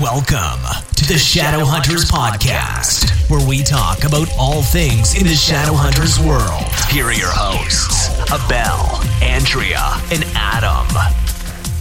[0.00, 0.64] Welcome
[0.96, 6.18] to the Shadow Hunters Podcast, where we talk about all things in the Shadow Hunters
[6.18, 6.64] world.
[6.90, 8.88] Here are your hosts, Abel,
[9.22, 10.86] Andrea, and Adam.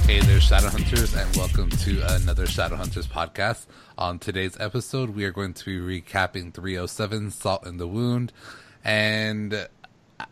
[0.05, 3.67] Hey there, Shadow Hunters, and welcome to another Shadow Hunters podcast.
[3.97, 8.33] On today's episode, we are going to be recapping 307 Salt in the Wound,
[8.83, 9.69] and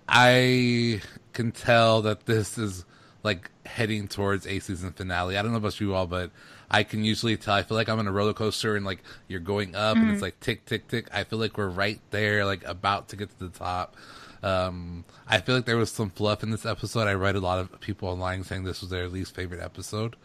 [0.09, 0.99] I
[1.31, 2.83] can tell that this is
[3.23, 5.37] like heading towards a season finale.
[5.37, 6.31] I don't know about you all, but
[6.71, 7.53] I can usually tell.
[7.55, 10.21] I feel like I'm on a roller coaster and like you're going up and it's
[10.21, 11.07] like tick, tick, tick.
[11.11, 13.95] I feel like we're right there, like about to get to the top.
[14.41, 17.07] Um, I feel like there was some fluff in this episode.
[17.07, 20.15] I read a lot of people online saying this was their least favorite episode.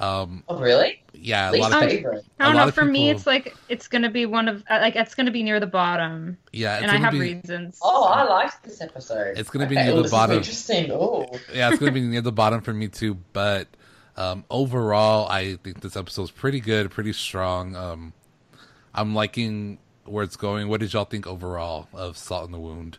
[0.00, 1.00] Um, Oh, really?
[1.12, 2.24] yeah, a Least lot of favorite.
[2.40, 2.68] I don't A lot know.
[2.70, 5.44] of For me, it's like it's gonna be one of uh, like it's gonna be
[5.44, 7.78] near the bottom, yeah, it's and I have be, reasons.
[7.82, 9.38] Oh, I liked this episode.
[9.38, 10.36] It's gonna be Okay, near oh, the this is bottom.
[10.38, 10.90] Interesting.
[10.90, 13.16] Oh, yeah, it's gonna be near the bottom for me too.
[13.32, 13.68] But
[14.16, 17.74] um, overall, I think this episode's pretty good, pretty strong.
[17.76, 18.12] Um,
[18.94, 20.68] I'm liking where it's going.
[20.68, 22.98] What did y'all think overall of Salt in the Wound?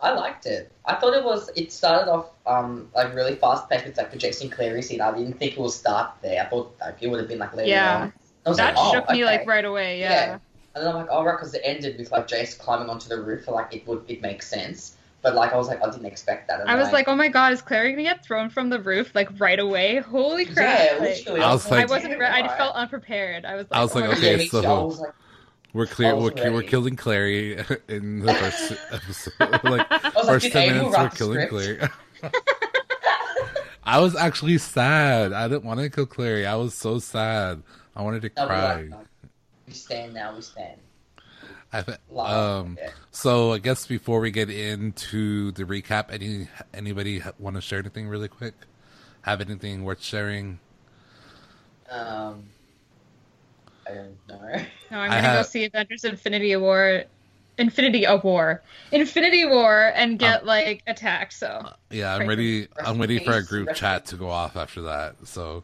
[0.00, 0.70] I liked it.
[0.84, 1.50] I thought it was.
[1.56, 5.00] It started off um like really fast paced with like the Jason Clary scene.
[5.00, 6.40] I didn't think it would start there.
[6.42, 8.02] I thought like it would have been like later Yeah.
[8.02, 8.12] on.
[8.46, 9.38] I was that like, oh, shook me okay.
[9.38, 9.98] like right away.
[10.00, 10.10] Yeah.
[10.10, 10.38] Yeah.
[10.74, 13.20] And then I'm like, oh right, because it ended with like Jace climbing onto the
[13.20, 13.48] roof.
[13.48, 14.96] Like it would, it makes sense.
[15.20, 16.60] But like I was like, I didn't expect that.
[16.60, 18.78] And I was then like, oh my god, is Clary gonna get thrown from the
[18.80, 19.96] roof like right away?
[19.98, 20.78] Holy crap!
[20.78, 21.40] yeah, Like, literally.
[21.40, 22.18] I was like- I wasn't.
[22.18, 23.44] Re- I felt unprepared.
[23.44, 25.12] I was like, I was oh like, my okay, Yeah, so- I was like,
[25.72, 26.14] We're clear.
[26.14, 29.64] We're, we're killing Clary in the first episode.
[29.64, 31.48] like I was first did ten minutes, we're killing?
[31.48, 31.80] Clary.
[33.84, 35.32] I was actually sad.
[35.32, 36.46] I didn't want to kill Clary.
[36.46, 37.62] I was so sad.
[37.96, 38.74] I wanted to No, we cry.
[38.76, 39.00] like, no.
[39.66, 40.34] We stand now.
[40.34, 40.78] We stand.
[41.72, 42.78] I fe- um,
[43.10, 48.08] so I guess before we get into the recap, any anybody want to share anything
[48.08, 48.54] really quick?
[49.22, 50.60] Have anything worth sharing?
[51.90, 52.44] Um,
[53.86, 54.64] I don't know.
[54.90, 57.04] No, I'm gonna go see Avengers: Infinity War,
[57.58, 61.34] Infinity of War, Infinity War, and get like attacked.
[61.34, 62.60] So Yeah, I'm ready.
[62.60, 65.16] Rest I'm in ready for a group chat to go off after that.
[65.26, 65.62] So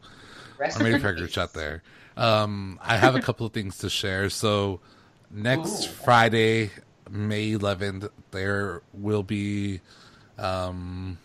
[0.61, 1.83] I'm ready for a group chat there.
[2.19, 4.29] Um, I have a couple of things to share.
[4.29, 4.81] So
[5.35, 5.89] next Ooh.
[5.89, 6.71] Friday,
[7.11, 9.81] May 11th, there will be
[10.39, 11.19] um,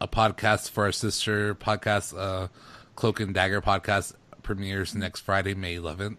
[0.00, 2.48] a podcast for our sister podcast, uh,
[2.94, 6.18] Cloak and Dagger podcast premieres next Friday, May 11th.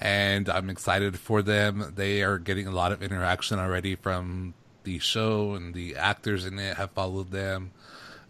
[0.00, 1.92] And I'm excited for them.
[1.94, 6.58] They are getting a lot of interaction already from the show, and the actors in
[6.58, 7.70] it have followed them.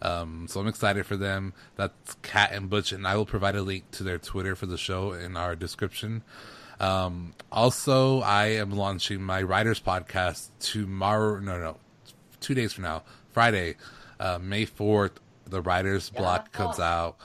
[0.01, 1.53] Um, so I'm excited for them.
[1.75, 4.77] That's Cat and Butch, and I will provide a link to their Twitter for the
[4.77, 6.23] show in our description.
[6.79, 11.39] Um, also, I am launching my writers podcast tomorrow.
[11.39, 11.77] No, no,
[12.39, 13.75] two days from now, Friday,
[14.19, 15.11] uh, May 4th.
[15.47, 17.17] The writers block comes out,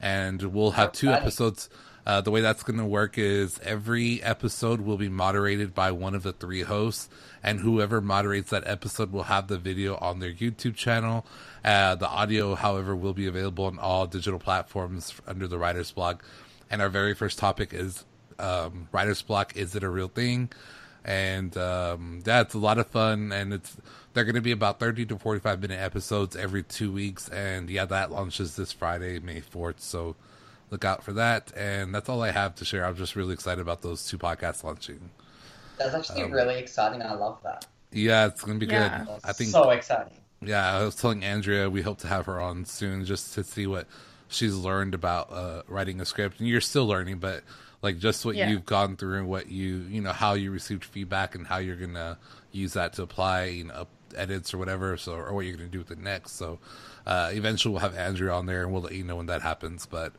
[0.00, 1.68] and we'll have two episodes.
[2.06, 6.14] Uh, the way that's going to work is every episode will be moderated by one
[6.14, 7.08] of the three hosts,
[7.42, 11.26] and whoever moderates that episode will have the video on their YouTube channel.
[11.64, 16.24] Uh, the audio, however, will be available on all digital platforms under the Writer's Block.
[16.70, 18.04] And our very first topic is
[18.38, 19.56] um, Writer's Block.
[19.56, 20.50] Is it a real thing?
[21.04, 23.76] And um, yeah, it's a lot of fun, and it's
[24.12, 27.28] they're going to be about thirty to forty-five minute episodes every two weeks.
[27.28, 29.80] And yeah, that launches this Friday, May fourth.
[29.80, 30.16] So
[30.70, 31.52] look out for that.
[31.56, 32.84] And that's all I have to share.
[32.84, 35.10] I'm just really excited about those two podcasts launching.
[35.78, 37.02] That's actually Um, really exciting.
[37.02, 37.66] I love that.
[37.92, 39.04] Yeah, it's gonna be Yeah.
[39.04, 39.20] good.
[39.22, 39.50] I think.
[39.50, 40.12] so exciting.
[40.42, 43.66] Yeah, I was telling Andrea we hope to have her on soon just to see
[43.68, 43.86] what
[44.28, 46.40] she's learned about uh, writing a script.
[46.40, 47.44] And you're still learning, but
[47.82, 48.48] like just what Yeah.
[48.50, 51.76] you've gone through and what you you know how you received feedback and how you're
[51.76, 52.18] gonna
[52.52, 54.96] use that to apply you know edits or whatever.
[54.96, 56.32] So or what you're gonna do with it next.
[56.32, 56.58] So
[57.06, 59.86] uh, eventually we'll have Andrea on there and we'll let you know when that happens.
[59.86, 60.12] But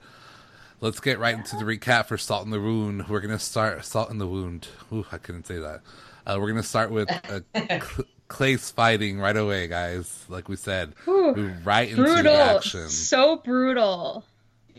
[0.81, 3.07] let's get right into the recap for Salt in the Wound.
[3.09, 4.67] We're gonna start Salt in the Wound.
[4.93, 5.81] Ooh, I couldn't say that.
[6.25, 10.25] Uh, we're gonna start with uh, Cl- Clace's fighting right away, guys.
[10.27, 12.89] Like we said, move right into brutal, the action.
[12.89, 14.25] so brutal.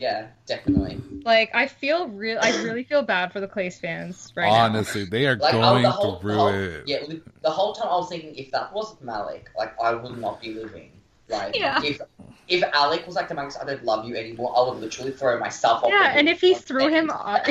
[0.01, 1.01] Yeah, definitely.
[1.25, 2.39] Like I feel real.
[2.41, 5.91] I really feel bad for the Clace fans right Honestly, they are Like going the
[5.91, 6.85] whole, through whole, it.
[6.87, 6.99] yeah,
[7.43, 10.55] the whole time I was thinking if that wasn't Malec, like I would not be
[10.55, 10.93] living.
[11.29, 11.83] Like Yeah.
[11.83, 12.01] if
[12.47, 14.55] if Alec was like the Max, I don't love you anymore.
[14.57, 15.91] I would literally throw myself off.
[15.91, 17.47] Yeah, the and if he threw him, off,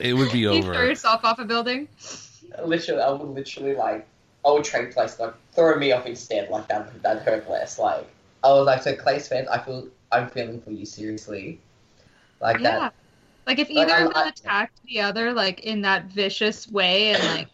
[0.00, 0.86] It would be he threw over.
[0.86, 1.88] himself off a building.
[2.64, 4.06] literally, I would literally like
[4.44, 6.50] I would trade place like throw me off instead.
[6.50, 7.78] Like that that hurt less.
[7.78, 8.06] Like
[8.44, 11.60] I was like, so Clace's fans, I feel I'm feeling for you seriously.
[12.40, 12.78] Like Yeah.
[12.78, 12.94] that.
[13.46, 17.14] Like if either I- of them I- attacked the other like in that vicious way
[17.14, 17.48] and like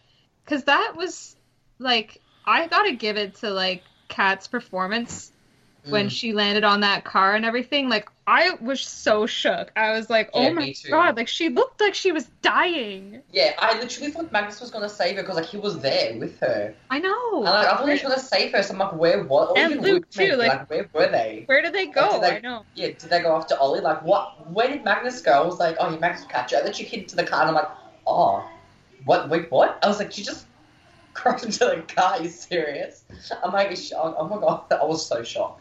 [0.45, 1.35] cuz that was
[1.79, 5.30] like I got to give it to like Kat's performance
[5.89, 6.11] when Mm.
[6.11, 7.89] she landed on that car and everything.
[7.89, 9.71] Like I was so shook.
[9.75, 13.21] I was like, Yeah, "Oh my god!" Like she looked like she was dying.
[13.31, 16.39] Yeah, I literally thought Magnus was gonna save her because like he was there with
[16.39, 16.73] her.
[16.89, 17.35] I know.
[17.37, 18.61] And like, I thought he was gonna save her.
[18.63, 19.57] So I'm like, where what?
[19.57, 21.43] And even Luke, too, maybe, like- where were they?
[21.47, 22.11] Where did they go?
[22.13, 22.63] did they- I know.
[22.75, 23.81] Yeah, did they go after Ollie?
[23.81, 24.49] Like, what?
[24.51, 25.31] Where did Magnus go?
[25.31, 26.57] I was like, oh, yeah, Magnus will catch her.
[26.57, 27.69] And then she hit into the car, and I'm like,
[28.05, 28.47] oh,
[29.05, 29.29] what?
[29.29, 29.79] Wait, what?
[29.83, 30.45] I was like, she just
[31.13, 32.13] crashed into the car.
[32.13, 33.03] Are you serious?
[33.43, 35.60] I'm like, oh oh my god, I was so shocked.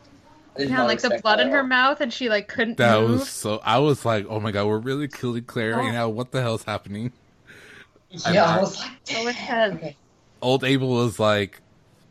[0.56, 3.20] I did Yeah, like the blood in her mouth, and she like couldn't That move.
[3.20, 3.60] was so.
[3.64, 5.92] I was like, oh my god, we're really killing Claire right Oh.
[5.92, 6.08] now.
[6.08, 7.12] What the hell's happening?
[8.10, 9.28] Yeah, I was like, So damn.
[9.28, 9.74] intense.
[9.76, 9.96] Okay.
[10.42, 11.60] Old Abel was like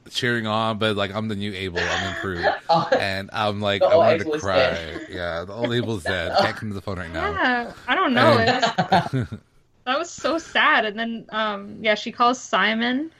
[0.10, 1.80] cheering on, but like I'm the new Abel.
[1.82, 4.56] I'm improved, Oh, and I'm like I wanted Abel to cry.
[4.58, 5.08] dead.
[5.10, 6.36] Yeah, the old Abel's dead.
[6.40, 7.32] Can't come to the phone right now.
[7.32, 8.38] Yeah, I don't know.
[8.38, 9.28] And-
[9.86, 10.86] that was so sad.
[10.86, 13.12] And then, um, yeah, she calls Simon.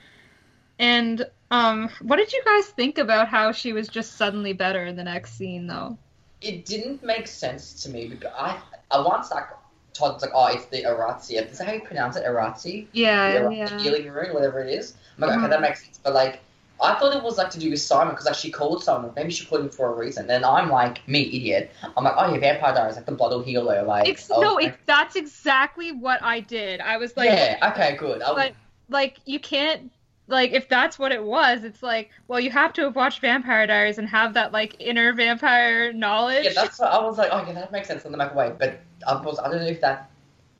[0.78, 4.96] And um, what did you guys think about how she was just suddenly better in
[4.96, 5.98] the next scene, though?
[6.42, 8.60] it didn't make sense to me because I,
[8.92, 9.46] I once like
[9.94, 11.32] Todd was like, oh, it's the Iratze.
[11.52, 12.26] Is that how you pronounce it?
[12.26, 12.88] Iratze?
[12.94, 13.82] Yeah, the yeah.
[13.82, 14.94] healing room, whatever it is.
[15.18, 16.00] I'm like, okay, that makes sense.
[16.02, 16.40] But like,
[16.82, 19.12] I thought it was like to do with Simon because like she called Simon.
[19.16, 20.28] Maybe she called him for a reason.
[20.28, 21.72] Then I'm like, me idiot.
[21.98, 23.84] I'm like, oh yeah, Vampire Diaries, like the blood will heal her.
[23.84, 26.80] Like, Ex- oh, no, it, that's exactly what I did.
[26.80, 28.22] I was like, yeah, okay, good.
[28.22, 28.54] I was, but
[28.90, 29.92] like you can't
[30.30, 33.66] like if that's what it was it's like well you have to have watched vampire
[33.68, 37.30] diaries and have that like inner vampire knowledge yeah, that's what I was like.
[37.32, 38.58] Oh yeah, that makes sense in the microwave.
[38.60, 40.10] But I was, I don't know if that,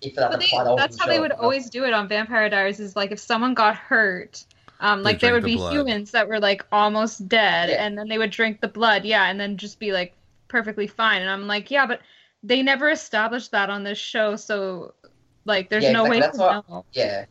[0.02, 1.22] if that But they, wasn't that's how they sure.
[1.22, 4.44] would always do it on vampire diaries is like if someone got hurt
[4.82, 5.74] um, like there would the be blood.
[5.74, 7.86] humans that were like almost dead Yeah.
[7.86, 10.14] and then they would drink the blood yeah and then just be like
[10.48, 12.00] perfectly fine and i'm like yeah but
[12.44, 14.94] they never established that on this show so
[15.46, 16.18] like there's Yeah, no exactly.
[16.18, 17.26] way That's to what- know Yeah.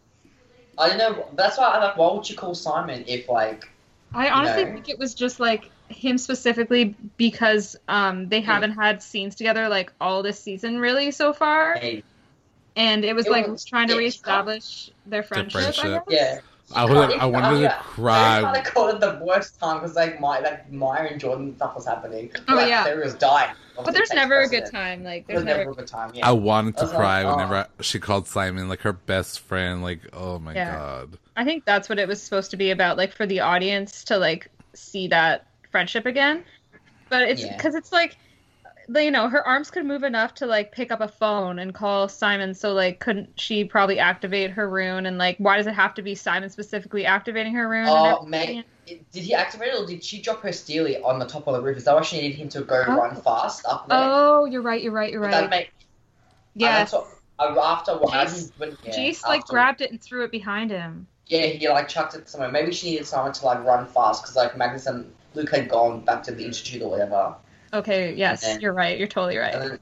[0.78, 1.26] I don't know.
[1.34, 1.96] That's why I like.
[1.96, 3.68] Why would you call Simon if like?
[4.14, 4.72] I honestly know?
[4.72, 9.92] think it was just like him specifically because um they haven't had scenes together like
[10.00, 12.02] all this season really so far, Hey,
[12.76, 15.60] and it was It like was- trying to reestablish their friendship.
[15.60, 16.02] I friendship.
[16.08, 16.34] guess.
[16.36, 16.40] yeah.
[16.74, 17.12] I would.
[17.14, 18.40] I wanted to I cry.
[18.42, 21.74] kind of called it the worst time because like my like Maya and Jordan stuff
[21.74, 22.30] was happening.
[22.48, 22.84] Oh, like, yeah.
[22.84, 23.54] Sarah was dying.
[23.84, 25.04] But there's never a good time.
[25.04, 25.70] Like There's there's never never.
[25.70, 26.10] a good time.
[26.12, 26.28] Yeah.
[26.28, 27.30] I wanted to I was like, cry oh.
[27.36, 29.82] whenever she called Simon like her best friend.
[29.82, 30.76] Like, oh my Yeah.
[30.76, 31.18] god.
[31.36, 34.18] I think that's what it was supposed to be about, like for the audience to
[34.18, 36.42] like see that friendship again.
[37.08, 37.56] But it's Yeah.
[37.56, 38.16] because it's like, the-
[38.96, 42.08] you know, her arms could move enough to like pick up a phone and call
[42.08, 42.54] Simon.
[42.54, 45.06] So like, couldn't she probably activate her rune?
[45.06, 47.86] And like, why does it have to be Simon specifically activating her rune?
[47.88, 51.46] Oh man, did he activate it or did she drop her stele on the top
[51.46, 51.76] of the roof?
[51.76, 52.96] Is that why she needed him to go Oh.
[52.96, 53.98] run fast up there?
[54.00, 54.82] Oh, you're right.
[54.82, 55.12] You're right.
[55.12, 55.50] You're Did that right.
[55.50, 55.66] make?
[56.54, 56.90] and Yes.
[56.90, 57.14] that's what-
[57.56, 60.32] uh, after what I Jace- when, yeah, Jace like after- grabbed it and threw it
[60.32, 61.06] behind him.
[61.26, 62.50] Yeah, he like chucked it somewhere.
[62.50, 66.00] Maybe she needed someone to like run fast because like Magnus and Luke had gone
[66.00, 67.34] back to the institute or whatever.
[67.72, 68.14] Okay.
[68.14, 68.98] Yes, then- you're right.
[68.98, 69.52] You're totally right.
[69.52, 69.78] Then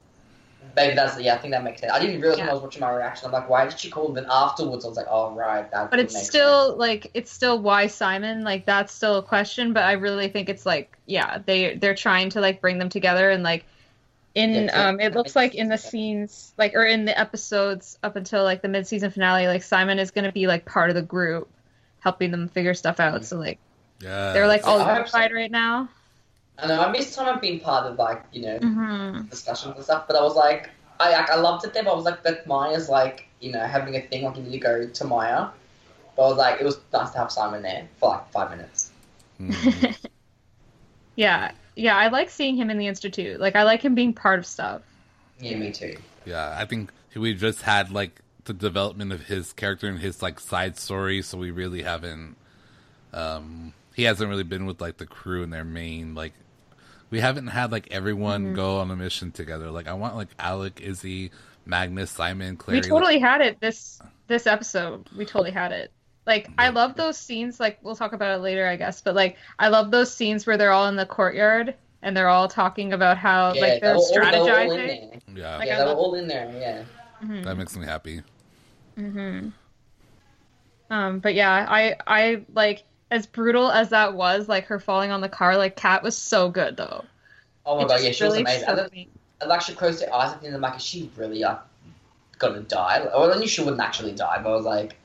[0.75, 1.91] maybe that's yeah, I think that makes sense.
[1.91, 3.25] I didn't realize when I was watching my reaction.
[3.25, 4.09] I'm like, why did she call?
[4.13, 5.89] Then afterwards, I was like, oh right, that.
[5.89, 9.83] but it's make still like it's still why Simon like that's still a question but
[9.83, 13.41] I really think it's like yeah they they're trying to like bring them together and
[13.43, 13.65] like
[14.35, 17.97] in Yeah, so- um it looks like in the scenes like or in the episodes
[18.03, 20.95] up until like the mid-season finale like Simon is going to be like part of
[20.95, 21.49] the group
[22.01, 23.57] helping them figure stuff out so like
[24.01, 24.33] Yeah.
[24.33, 25.17] they're like all I hope so.
[25.17, 25.96] unified right now sense.
[26.59, 29.83] I know I missed time of being part of like you know hmm discussions and
[29.83, 31.83] stuff, but I was like, I like, I loved it there.
[31.83, 34.23] But I was like, but Maya's like you know having a thing.
[34.23, 35.49] Like you need to go to Maya.
[36.15, 38.91] But I was like, it was nice to have Simon there for like five minutes.
[39.39, 39.95] Mhm.
[41.15, 44.39] yeah yeah I like seeing him in the institute like I like him being part
[44.39, 44.81] of stuff
[45.39, 45.97] Yeah, me too.
[46.25, 50.39] yeah, I think we just had like the development of his character and his like
[50.39, 52.37] side story, so we really haven't.
[53.13, 56.33] Um, he hasn't really been with like the crew and their main like.
[57.09, 58.55] We haven't had like everyone Mm-hmm.
[58.55, 59.71] go on a mission together.
[59.71, 61.31] Like I want like Alec, Izzy,
[61.65, 62.81] Magnus, Simon, Clary.
[62.81, 65.09] We totally had it this this episode.
[65.15, 65.91] We totally had it.
[66.25, 67.59] Like I love those scenes.
[67.59, 68.99] Like we'll talk about it later, I guess.
[69.01, 72.47] But like I love those scenes where they're all in the courtyard and they're all
[72.49, 75.11] talking about how yeah, like they they're were all, they were all in strategizing.
[75.25, 75.43] there.
[75.43, 76.51] yeah, Like, yeah, I they were love- all in there.
[76.59, 76.83] Yeah.
[77.25, 77.43] Mhm.
[77.45, 78.21] that makes me happy.
[78.95, 79.49] hmm
[80.89, 85.21] Um, but yeah, I I like as brutal as that was, like her falling on
[85.21, 85.57] the car.
[85.57, 87.05] Like Kat was so good though.
[87.65, 88.67] Oh my It god, yeah, she really was amazing.
[88.69, 89.09] And shook then, me.
[89.47, 91.51] like she closed her eyes at the end of the mic, is she really uh,
[91.51, 91.59] like
[92.39, 92.99] gonna die?
[92.99, 94.97] Like, well, I knew she wouldn't actually die, but I was like,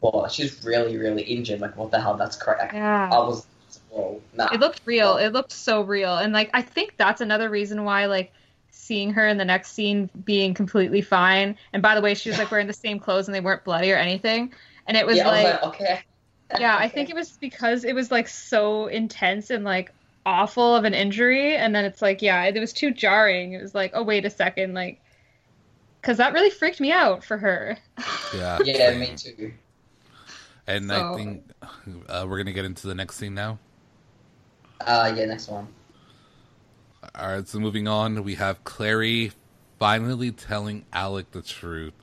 [0.00, 1.60] well, she's really, really injured.
[1.60, 2.16] Like, what the hell?
[2.16, 2.74] That's correct.
[2.74, 3.08] Yeah.
[3.10, 3.46] I was,
[3.90, 4.48] well, nah.
[4.52, 5.16] It looked real.
[5.16, 6.16] It looked so real.
[6.16, 8.32] And like I think that's another reason why like
[8.70, 11.56] seeing her in the next scene being completely fine.
[11.72, 13.92] And by the way, she was like wearing the same clothes and they weren't bloody
[13.92, 14.52] or anything.
[14.86, 16.00] And it was yeah, like, was like, okay.
[16.58, 19.92] Yeah, I think it was because it was like so intense and like
[20.24, 23.52] awful of an injury, and then it's like, yeah, it was too jarring.
[23.52, 25.00] It was like, oh wait a second, like,
[26.00, 27.78] because that really freaked me out for her.
[28.34, 28.58] Yeah.
[28.64, 29.52] Yeah, me too.
[30.66, 31.44] And I think
[32.08, 33.58] uh, we're gonna get into the next scene now.
[34.80, 35.68] Uh, yeah, next one.
[37.14, 39.32] All right, so moving on, we have Clary
[39.78, 41.94] finally telling Alec the truth,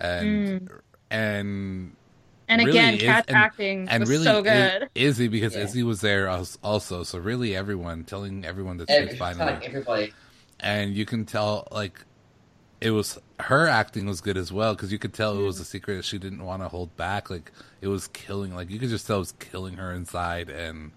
[0.00, 0.70] and
[1.10, 1.94] and
[2.48, 4.88] And Really again, is- Kat's and- acting and was really so I- good.
[4.94, 5.64] Izzy because Yeah.
[5.64, 7.02] Izzy was there also.
[7.02, 10.12] So really, everyone telling everyone that Every, truth kind finally, everybody.
[10.60, 12.00] and you can tell like
[12.80, 15.46] it was her acting was good as well because you could tell it Mm.
[15.46, 17.28] was a secret that she didn't want to hold back.
[17.28, 20.92] Like it was killing, like you could just tell it was killing her inside, and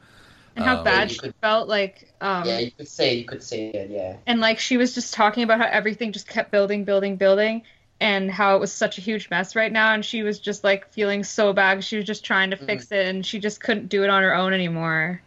[0.55, 3.41] and how um, bad she could- felt like um yeah, you could see, you could
[3.43, 3.89] see it.
[3.89, 4.15] Yeah.
[4.27, 7.63] and like she was just talking about how everything just kept building building building
[8.01, 9.93] and how it was such a huge mess right now.
[9.93, 11.83] And she was just like feeling so bad.
[11.83, 14.35] She was just trying to fix it and she just couldn't do it on her
[14.35, 15.21] own anymore.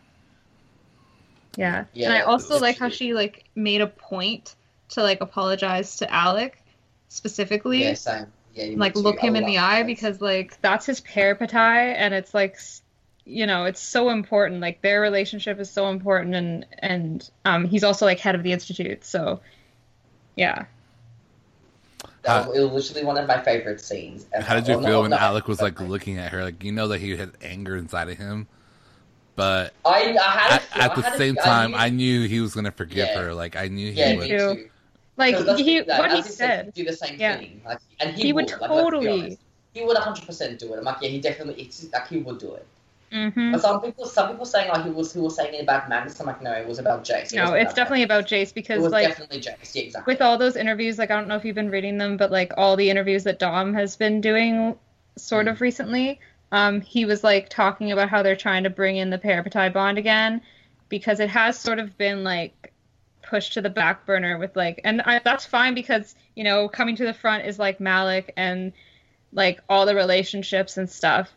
[1.57, 4.57] Yeah, Yeah, and i also like how she like made a point
[4.89, 6.61] to like apologize to alec
[7.09, 7.85] specifically.
[7.85, 8.27] Yeah, same.
[8.55, 9.87] Yeah, like look him in the eye that.
[9.87, 12.59] because like that's his parabatai and it's like
[13.25, 14.61] you know it's so important.
[14.61, 18.51] Like their relationship is so important and and um he's also like head of the
[18.51, 19.41] institute so
[20.35, 20.65] yeah
[22.27, 24.27] Uh, that was, it was literally one of my favorite scenes.
[24.33, 24.45] ever.
[24.45, 26.43] How did you Well, feel no, when no, Alec was like looking at her?
[26.45, 28.47] Like you know that he had anger inside of him,
[29.37, 31.71] but I, I had a at, feel- at I the had a- same I time,
[31.73, 33.21] knew- I knew he was gonna forgive Yeah.
[33.23, 33.35] her.
[33.35, 34.21] Like I knew he yeah, would.
[34.23, 34.55] me too.
[34.55, 34.71] too.
[35.17, 37.37] like 'Cause he the- like, what he as said do the same Yeah.
[37.39, 37.61] thing.
[37.65, 39.39] Like, and he, He would would, like, totally- honest.
[39.75, 40.79] He would 100 percent do it.
[40.79, 41.61] I'm like, yeah, he definitely.
[41.65, 42.65] It's like he would do it.
[43.13, 45.89] Hmm But some people, some people saying like he was, he was saying it about
[45.89, 46.19] Magnus.
[46.21, 47.33] I'm like, no, it was about Jace.
[47.33, 48.19] It no it's about definitely Magnus.
[48.19, 49.75] about jace because like definitely Jace.
[49.75, 50.13] Yeah, exactly.
[50.15, 52.53] with all those interviews like i don't know if you've been reading them but like
[52.57, 54.77] all the interviews that dom has been doing
[55.17, 55.51] sort Mm.
[55.53, 56.21] of recently
[56.53, 59.99] um he was like talking about how they're trying to bring in the parabatai bond
[59.99, 60.41] again
[60.89, 62.73] because it has sort of been like
[63.23, 66.97] pushed to the back burner with like and I, that's fine because you know coming
[66.97, 68.73] to the front is like Malec and
[69.33, 71.33] like all the relationships and stuff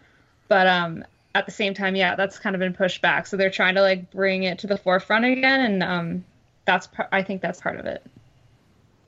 [0.48, 1.04] but um
[1.36, 3.82] at the same time yeah that's kind of been pushed back so they're trying to
[3.82, 6.26] like bring it to the forefront again and um
[6.66, 8.04] that's par- i think that's part of it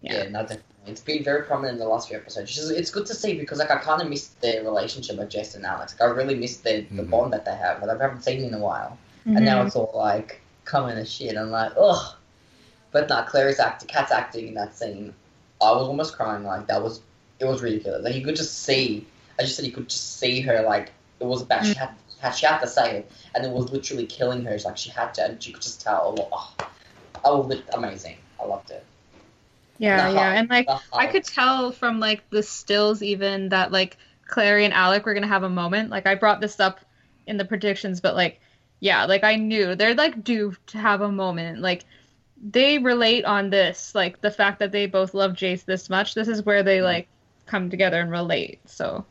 [0.01, 0.63] yeah, no, definitely.
[0.87, 2.49] It's been very prominent in the last few episodes.
[2.51, 5.29] Which is, it's good to see because like I kind of missed their relationship with
[5.29, 5.89] Jace and Alec.
[5.99, 7.09] Like, I really missed their, the Mhm.
[7.09, 7.81] bond that they have.
[7.81, 8.97] Like, I haven't seen in a while.
[9.25, 11.37] and now it's all like coming to shit.
[11.37, 12.15] I'm like, ugh.
[12.91, 15.13] But no, Clary's acting, Kat's acting in that scene.
[15.61, 16.43] I was almost crying.
[16.43, 17.01] Like that was,
[17.39, 18.01] it was ridiculous.
[18.03, 19.05] Like you could just see.
[19.37, 20.61] I just said you could just see her.
[20.61, 21.65] Like it was bad.
[21.65, 21.97] She had, had
[22.35, 24.51] she had to say it, and it was literally killing her.
[24.53, 26.29] It's like she had to, and you could just tell.
[27.23, 28.17] Oh, lit- amazing.
[28.39, 28.85] I loved it.
[29.77, 33.97] Yeah, The yeah, and like I could tell from like the stills even that like
[34.27, 35.89] Clary and Alec were gonna have a moment.
[35.89, 36.81] Like I brought this up
[37.27, 38.41] in the predictions, but like
[38.79, 41.59] yeah, like I knew they're like due to have a moment.
[41.61, 41.85] Like
[42.37, 46.13] they relate on this, like the fact that they both love Jace this much.
[46.13, 46.63] This is where Mm-hmm.
[46.63, 47.09] they like
[47.45, 48.61] come together and relate.
[48.69, 49.07] So,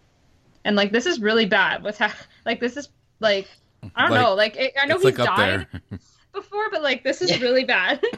[0.65, 1.83] and like this is really bad.
[1.83, 2.89] What's ha- like this is
[3.21, 3.51] like
[3.95, 4.35] I don't Like, know.
[4.35, 5.69] Like it, I know he's like up died there.
[6.35, 7.39] before, but like this is Yeah.
[7.39, 8.03] really bad.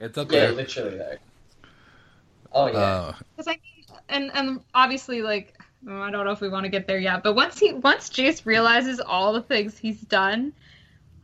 [0.00, 0.54] it's up Yeah, there.
[0.54, 1.16] literally though.
[2.52, 2.96] Oh yeah.
[2.96, 5.54] Uh, Because I mean, and and obviously, like
[5.88, 8.08] oh, I don't know if we want to get there yet, but once he once
[8.10, 10.52] Jace realizes all the things he's done,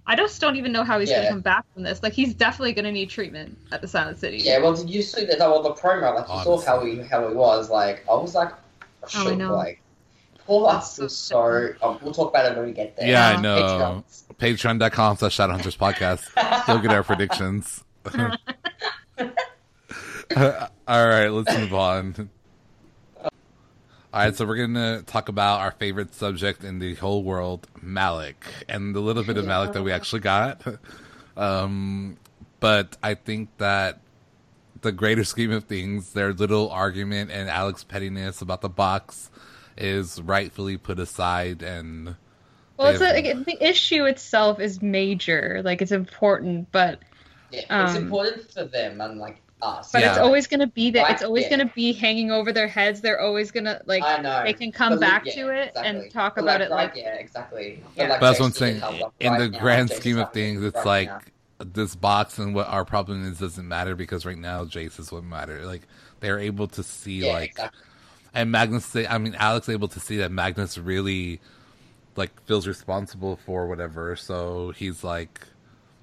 [0.06, 1.14] I just don't even know how he's Yeah.
[1.14, 2.02] gonna come back from this.
[2.02, 4.38] Like he's definitely gonna need treatment at the Silent City.
[4.44, 5.38] Yeah, well, did you see that?
[5.38, 7.70] Well, the promo, like you saw how he how he was.
[7.70, 8.52] Like I was like,
[9.14, 9.66] Oh, I know.
[9.66, 9.81] like
[10.46, 11.74] poor us was so.
[11.82, 13.08] Um, we'll talk about it when we get there.
[13.08, 13.40] yeah, I Yeah.
[13.40, 14.04] know.
[14.38, 16.66] Patreon.com slash Shadowhunters podcast.
[16.68, 17.84] You'll get our predictions.
[20.36, 22.30] All right, let's move on.
[23.22, 23.30] All
[24.20, 28.34] right, so we're gonna talk about our favorite subject in the whole world, Malec,
[28.68, 30.62] and the little bit of Malec that we actually got.
[31.36, 32.16] Um,
[32.60, 34.00] but I think that
[34.82, 39.30] the greater scheme of things, their little argument and Alec's pettiness about the box
[39.82, 42.16] is rightfully put aside, and
[42.78, 45.62] Well, it's They a, the issue itself is major.
[45.64, 47.00] Like it's important, but
[47.50, 49.90] Yeah, it's Um, important for them and like us.
[49.92, 51.04] but it's always gonna be there.
[51.04, 51.50] Right, It's always yeah.
[51.50, 53.00] gonna be hanging over their heads.
[53.00, 54.42] They're always gonna like I know.
[54.42, 55.82] they can come But, back yeah, to it exactly.
[55.88, 57.82] and talk But, about it like yeah, exactly.
[57.96, 58.08] Yeah.
[58.08, 58.82] like, But that's what I'm saying.
[59.20, 61.20] In right the now, grand Jason's scheme of things, it's right like now.
[61.58, 65.24] this box and what our problem is doesn't matter because right now Jace is what
[65.24, 65.64] matter.
[65.66, 65.86] Like
[66.20, 67.86] they're able to see yeah, like exactly.
[68.34, 71.40] And Magnus say I mean Alex able to see that Magnus really
[72.16, 74.16] like feels responsible for whatever.
[74.16, 75.48] So he's like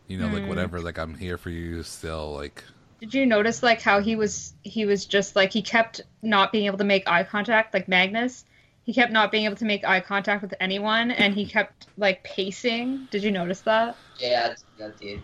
[0.07, 0.47] you know, like Hmm.
[0.47, 2.63] whatever, like I'm here for you still, like
[3.01, 6.65] Did you notice like how he was he was just like he kept not being
[6.65, 8.45] able to make eye contact like Magnus?
[8.83, 12.23] He kept not being able to make eye contact with anyone and he kept like
[12.23, 13.07] pacing.
[13.11, 13.99] Did you notice that?
[14.17, 15.23] Yeah, I, I did.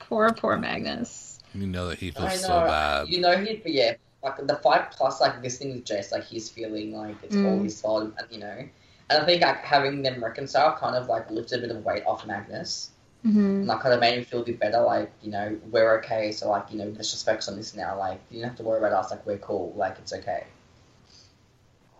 [0.00, 1.38] Poor, poor Magnus.
[1.54, 3.08] You know that he feels so bad.
[3.08, 3.94] You know he'd be yeah.
[4.22, 7.58] Like the fight plus like this thing with Jace, like he's feeling like it's all
[7.60, 7.64] Mm.
[7.64, 8.68] his fault, and you know.
[9.10, 12.04] And I think like having them reconcile kind of like lifted a bit of weight
[12.06, 12.90] off Magnus.
[13.26, 13.38] Mm-hmm.
[13.40, 16.30] And like kind of made him feel a bit better, like, you know, we're okay,
[16.30, 17.98] so like, you know, let's just focus on this now.
[17.98, 20.44] Like, you don't have to worry about us, like we're cool, like it's okay.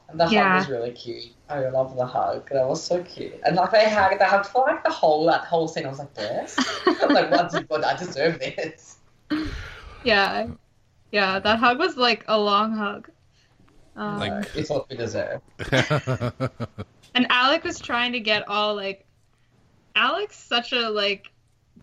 [0.09, 0.51] And the Yeah.
[0.51, 1.33] hug was really cute.
[1.49, 2.49] I love the hug.
[2.51, 3.35] That was so cute.
[3.45, 5.87] And like they hugged, they hugged for like the whole that whole scene.
[5.87, 6.57] I was like, this?
[6.87, 8.97] I'm like, what God, I deserve this.
[10.05, 10.47] Yeah,
[11.12, 11.38] yeah.
[11.38, 13.11] That hug was like a long hug.
[13.97, 15.41] Um, Like- Uh, it's what we deserve.
[17.15, 19.05] and Alec was trying to get all like,
[19.97, 21.31] Alec's such a like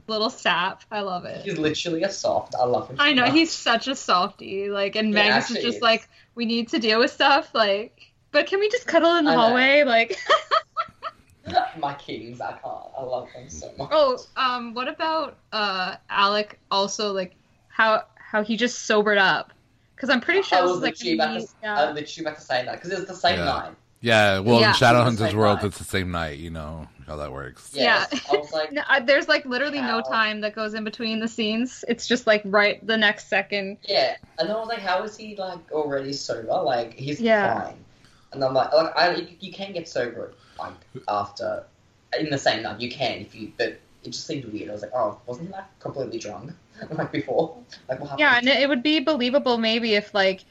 [0.08, 0.84] little sap.
[0.91, 1.44] I love it.
[1.44, 2.55] He's literally a soft.
[2.55, 2.98] I love him.
[3.00, 3.34] I know much.
[3.34, 4.70] he's such a softie.
[4.70, 5.82] Like, and He Magnus is just is.
[5.82, 7.53] like, we need to deal with stuff.
[7.53, 9.41] Like, but can we just cuddle in the I know.
[9.41, 9.84] hallway?
[9.84, 10.17] Like,
[11.77, 12.63] My kings, I can't.
[12.98, 13.89] I love them so much.
[13.91, 16.60] oh, um, what about uh Alec?
[16.72, 17.36] Also, like,
[17.67, 19.51] how how he just sobered up?
[19.96, 21.79] Because I'm pretty sure I this was is like literally about, he- to, yeah.
[21.79, 23.46] I literally about to say that because it's the same Yeah.
[23.46, 23.72] night.
[24.01, 24.70] yeah, well, Yeah.
[24.70, 25.65] in Shadowhunters It's world, night.
[25.67, 26.38] it's the same night.
[26.39, 27.72] You know how that works.
[27.74, 28.10] Yes.
[28.12, 28.20] Yeah.
[28.32, 31.27] I was like, No, I- there's like literally no time that goes in between the
[31.29, 31.86] scenes.
[31.88, 33.77] It's just like right the next second.
[33.84, 36.48] Yeah, and I was like, how is he like already sober?
[36.62, 37.62] Like he's Yeah.
[37.62, 37.77] fine.
[38.34, 40.74] And I'm like, like I, you, you can get sober like
[41.08, 41.63] after
[42.20, 42.82] in the same night.
[42.82, 44.69] You can if you, but it just seemed weird.
[44.69, 46.51] I was like, oh, wasn't he like completely drunk
[46.91, 47.57] like before?
[47.89, 48.19] Like what happened?
[48.19, 50.43] Yeah, and it it would be believable maybe if like,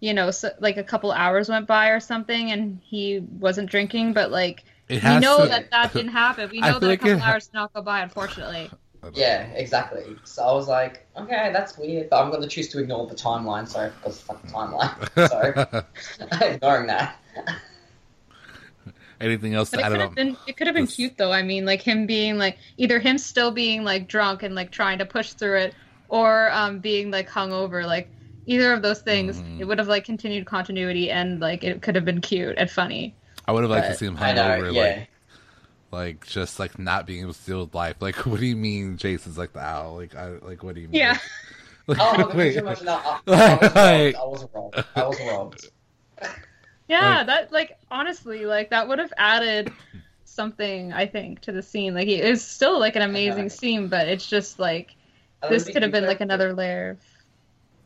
[0.00, 4.12] you know, so, like a couple hours went by or something and he wasn't drinking,
[4.12, 5.48] but like we know to.
[5.48, 6.50] that that didn't happen.
[6.50, 8.70] We know feel that a couple it ha- hours did not go by, unfortunately.
[9.14, 10.16] Yeah, exactly.
[10.24, 13.16] So I was like, okay, that's weird, but I'm going to choose to ignore the
[13.16, 13.68] timeline.
[13.68, 15.84] So because fuck the timeline.
[16.22, 17.16] So ignoring that.
[19.22, 20.06] Anything else But to it add could on?
[20.08, 21.32] have been it could have been this- cute though.
[21.32, 24.98] I mean, like him being like either him still being like drunk and like trying
[24.98, 25.74] to push through it,
[26.08, 27.86] or um being like hungover.
[27.86, 28.10] Like
[28.46, 29.60] either of those things, Mhm.
[29.60, 33.14] it would have like continued continuity and like it could have been cute and funny.
[33.46, 34.82] I would have liked to see him I know, hungover, yeah.
[34.82, 35.08] like,
[35.92, 37.96] like just like not being able to deal with life.
[38.00, 39.96] Like, what do you mean, Jason's like the owl?
[39.96, 40.98] Like, I like, what do you mean?
[41.00, 41.18] Yeah.
[41.88, 43.22] Like, Oh, my God, wait, could you imagine that?
[43.26, 44.84] I, I was robbed.
[44.94, 45.70] I was robbed.
[46.24, 46.40] I was robbed.
[46.92, 49.72] Yeah, Like- that like honestly, like that would have added
[50.26, 51.94] something I think to the scene.
[51.94, 53.48] Like it is still like an amazing know.
[53.48, 54.94] scene, but it's just like
[55.48, 56.98] this could have been like another layer.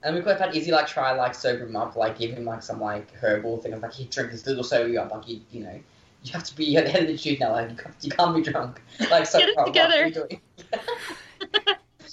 [0.03, 2.45] And we could have had Izzy like try like sober him up, like give him
[2.45, 5.29] like some like herbal thing of like he drink this little sober you up, like
[5.29, 5.81] you you know
[6.25, 8.11] you have to be at the ahead of the shoot now, like you can't, you
[8.11, 9.38] can't be drunk, like so.
[9.38, 10.11] Get it oh, together.
[10.11, 11.73] What are you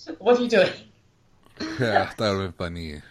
[0.09, 0.13] doing?
[0.19, 0.69] what are you doing?
[1.79, 3.01] yeah, that would have been funny.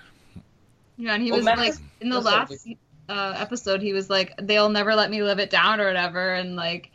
[0.98, 2.68] Yeah, and he Well, was Max- like in the that's last
[3.08, 6.56] uh, episode, he was like, "They'll never let me live it down" or whatever, and
[6.56, 6.90] like,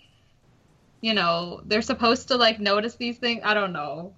[1.01, 3.41] you know, they're supposed to like notice these things.
[3.43, 4.13] I don't know.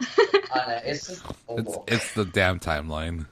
[0.00, 0.82] I.
[0.84, 3.26] It's just It's it's the damn timeline.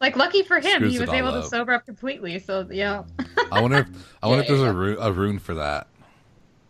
[0.00, 1.42] Like, lucky for him, Screws he was able up.
[1.42, 2.38] to sober up completely.
[2.38, 3.02] So yeah,
[3.52, 3.88] I wonder if
[4.22, 4.70] I wonder if there's yeah.
[4.70, 5.88] a rune, a rune for that.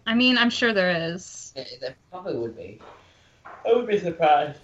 [0.06, 2.80] I mean, I'm sure there is, Yeah, there probably would be.
[3.44, 4.58] I would be surprised.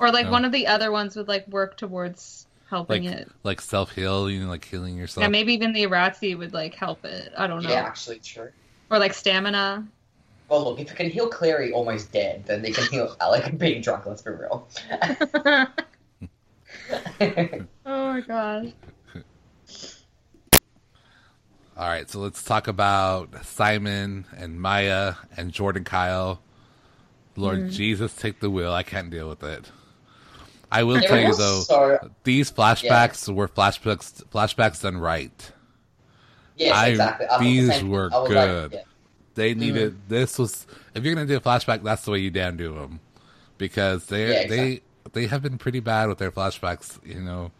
[0.00, 0.32] or like No.
[0.32, 3.28] one of the other ones would like work towards helping Like it.
[3.42, 5.22] like self heal, you know, like healing yourself.
[5.22, 7.32] Yeah, maybe even the Iratze would like help it.
[7.36, 7.70] I don't know.
[7.70, 8.52] Yeah, actually, sure.
[8.90, 9.86] Or like stamina.
[10.48, 13.82] Well, look, if it can heal Clary almost dead, then they can heal Alec being
[13.82, 14.06] drunk.
[14.06, 14.66] Let's be real.
[17.20, 18.72] oh my god.
[21.76, 26.42] All right, so let's talk about Simon and Maya and Jordan Kyle.
[27.36, 27.70] Lord Mm.
[27.72, 28.72] Jesus, take the wheel.
[28.72, 29.70] I can't deal with it.
[30.70, 35.52] I will tell you though, so- these flashbacks were flashbacks flashbacks done right.
[36.56, 37.26] yes, I- exactly.
[37.26, 38.72] I thought the these were good.
[38.72, 38.80] Like, yeah.
[39.34, 39.60] They Mm-hmm.
[39.60, 42.74] needed this was if you're gonna do a flashback, that's the way you damn do
[42.74, 43.00] them
[43.56, 44.56] because they Yeah, exactly.
[44.56, 47.50] they they have been pretty bad with their flashbacks, you know,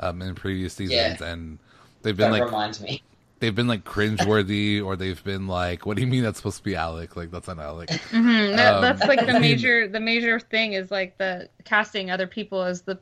[0.00, 1.26] um, in previous seasons, Yeah.
[1.32, 1.58] and
[2.02, 3.02] they've been That like reminds me.
[3.44, 6.62] They've been like cringeworthy, or they've been like, what do you mean that's supposed to
[6.64, 7.14] be Alec?
[7.16, 7.90] Like that's not Alec.
[8.10, 12.26] hmm That, Um, that's like the major the major thing is like the casting other
[12.26, 12.98] people as the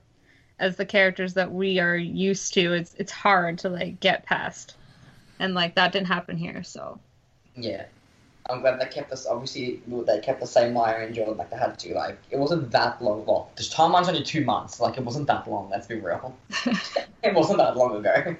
[0.59, 2.73] as the characters that we are used to.
[2.73, 4.77] It's it's hard to like get past,
[5.39, 6.63] and like that didn't happen here.
[6.65, 6.99] So
[7.57, 7.85] Yeah.
[8.51, 9.25] I'm glad they kept this.
[9.25, 11.95] Obviously, they kept the same Maya and Jordan like they had to.
[11.95, 13.25] Like it wasn't that long.
[13.25, 14.81] Well, the timeline's only two months.
[14.81, 15.71] Like it wasn't that long.
[15.71, 16.37] Let's be real.
[17.23, 18.35] it wasn't that long ago.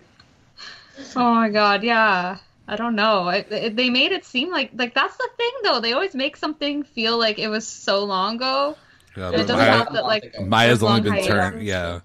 [1.17, 2.39] Oh my god, yeah.
[2.69, 3.29] I don't know.
[3.29, 5.81] I, it, they made it seem like like that's the thing though.
[5.81, 8.77] They always make something feel like it was so long ago.
[9.17, 11.41] Yeah, It doesn't Maya, have that, like- Maya's only long been turned.
[11.41, 11.63] hiatuses.
[11.69, 12.01] Yeah,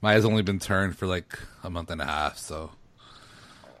[0.00, 2.38] Maya's only been turned for like a month and a half.
[2.38, 2.70] So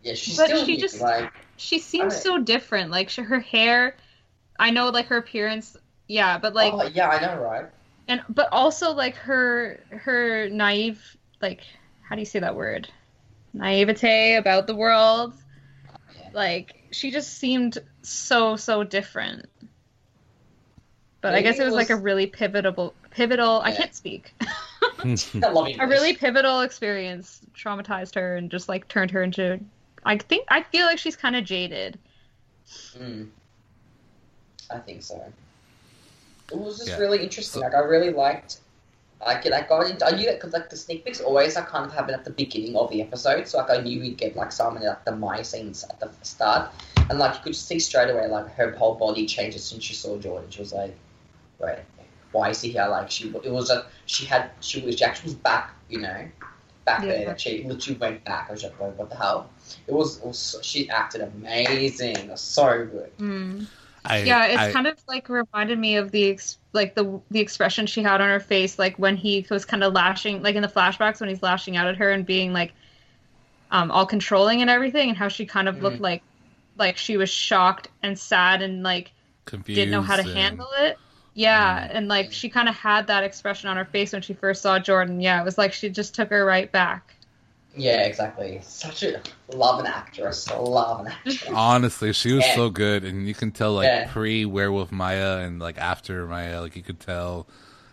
[0.02, 2.22] Yeah, she's But still she here, just- like She seems Alright.
[2.22, 2.90] so different.
[2.90, 3.96] Like she, her hair,
[4.58, 5.76] I know like her appearance.
[6.08, 7.66] Yeah, but like oh yeah, I know, right?
[8.08, 11.60] and but also like her her naive like
[12.02, 12.88] how do you say that word
[13.52, 15.34] naivete about the world
[16.32, 19.46] like she just seemed so so different
[21.20, 25.48] but i guess it it was, like a really pivotal pivotal i can't speak I
[25.48, 25.76] love English.
[25.80, 29.58] a really pivotal experience traumatized her and just like turned her into
[30.04, 31.98] i think i feel like she's kind of jaded
[32.96, 33.28] Mm.
[34.70, 35.20] I think so.
[36.52, 36.98] It was just Yeah.
[36.98, 37.62] really interesting.
[37.62, 38.58] Like I really liked.
[39.24, 40.06] Like it, I got into.
[40.06, 42.30] I knew that because like the sneak peeks always like kind of happen at the
[42.30, 45.14] beginning of the episode, so like I knew we'd get like some of like the
[45.14, 46.70] my scenes at the start,
[47.10, 50.16] and like you could see straight away like her whole body changes since she saw
[50.18, 50.48] Jordan.
[50.50, 50.96] She was like,
[51.58, 51.80] wait,
[52.32, 52.86] why is he here?
[52.88, 56.26] Like she, it was like she had she was she actually was back, you know,
[56.86, 57.08] back Yeah.
[57.10, 57.26] there.
[57.28, 58.46] Like she literally went back.
[58.48, 59.50] I was like, what the hell?
[59.86, 62.16] It was, it was she acted amazing.
[62.16, 63.10] It was so good.
[63.18, 63.66] mm.
[64.02, 67.40] I, yeah it's I- kind of like reminded me of the ex- like the the
[67.40, 70.62] expression she had on her face like when he was kind of lashing like in
[70.62, 72.72] the flashbacks when he's lashing out at her and being like
[73.70, 75.82] um all controlling and everything and how she kind of Mm.
[75.82, 76.22] looked like
[76.76, 79.12] like she was shocked and sad and like
[79.44, 80.96] confused didn't know how to and- handle it
[81.34, 81.90] yeah Mm.
[81.96, 84.78] and like she kind of had that expression on her face when she first saw
[84.78, 87.14] jordan yeah it was like she just took her right back
[87.76, 88.60] Yeah, exactly.
[88.62, 89.22] Such a
[89.54, 90.50] love an actress.
[90.50, 91.44] Love an actress.
[91.52, 92.56] Honestly, she was Yeah.
[92.56, 94.10] so good, and you can tell like Yeah.
[94.12, 97.46] pre Werewolf Maya and like after Maya, like you could tell,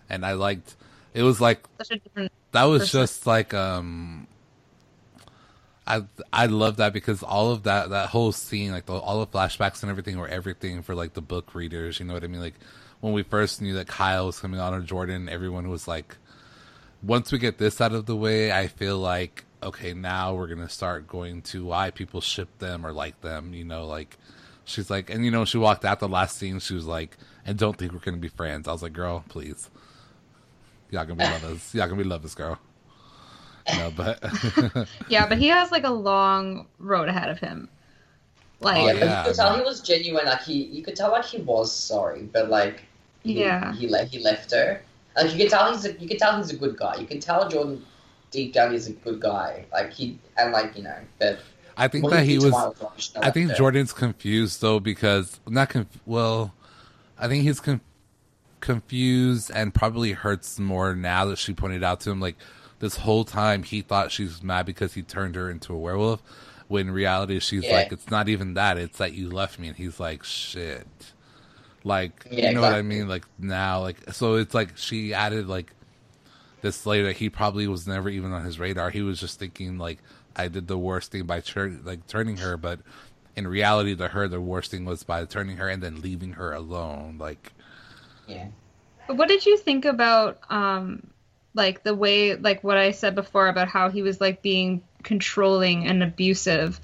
[0.09, 0.75] and I liked.
[1.13, 3.01] It was like such a different that was person.
[3.01, 4.27] just like um.
[5.85, 9.27] I I love that because all of that that whole scene like the, all the
[9.27, 12.41] flashbacks and everything were everything for like the book readers you know what I mean
[12.41, 12.55] like
[12.99, 16.17] when we first knew that Kyle was coming on or Jordan everyone was like
[17.01, 20.69] once we get this out of the way I feel like okay now we're gonna
[20.69, 24.17] start going to why people ship them or like them you know like
[24.65, 27.57] she's like and you know she walked out the last scene she was like and
[27.57, 29.69] don't think we're gonna be friends I was like girl please
[30.91, 32.59] y'all gonna be lovers y'all gonna be lovers girl
[33.75, 34.23] no but
[35.09, 37.69] yeah but he has like a long road ahead of him
[38.59, 39.57] like yeah, but yeah, you could tell no.
[39.57, 40.25] he was genuine.
[40.25, 42.83] Like he, you could tell like he was sorry, but like
[43.23, 43.73] he, Yeah.
[43.73, 44.81] he left he left her.
[45.15, 46.95] Like you could tell he's a, you could tell he's a good guy.
[46.95, 47.85] You can tell Jordan
[48.31, 49.65] deep down he's a good guy.
[49.71, 51.39] Like he and like you know, but
[51.75, 52.53] I think that he was.
[53.15, 56.53] I think Jordan's confused though because not conf- well.
[57.19, 57.81] I think he's con-
[58.59, 62.19] confused and probably hurts more now that she pointed out to him.
[62.19, 62.35] Like
[62.79, 66.21] this whole time, he thought she was mad because he turned her into a werewolf.
[66.67, 67.73] When in reality, she's Yeah.
[67.73, 68.77] like, "It's not even that.
[68.77, 70.87] It's that you left me." And he's like, "Shit."
[71.83, 73.07] Like Yeah, you know what I mean?
[73.07, 75.71] Like now, like so it's like she added like
[76.61, 77.11] this later.
[77.11, 78.89] He probably was never even on his radar.
[78.89, 79.99] He was just thinking like
[80.35, 82.79] I did the worst thing by tur- like turning her, but
[83.35, 86.53] in reality, to her, the worst thing was by turning her and then leaving her
[86.53, 87.17] alone.
[87.19, 87.53] Like
[88.27, 88.47] yeah.
[89.07, 91.07] What did you think about um
[91.53, 95.87] like the way like what I said before about how he was like being controlling
[95.87, 96.79] and abusive?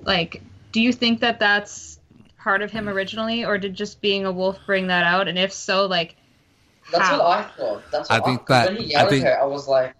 [0.00, 1.98] Like do you think that that's
[2.38, 5.52] part of him originally or did just being a wolf bring that out and if
[5.52, 6.16] so like
[6.92, 7.18] That's how?
[7.18, 7.82] what I thought.
[7.90, 9.68] That's I what think 'cause that- when he I yelled think- at her, I was
[9.68, 9.94] like,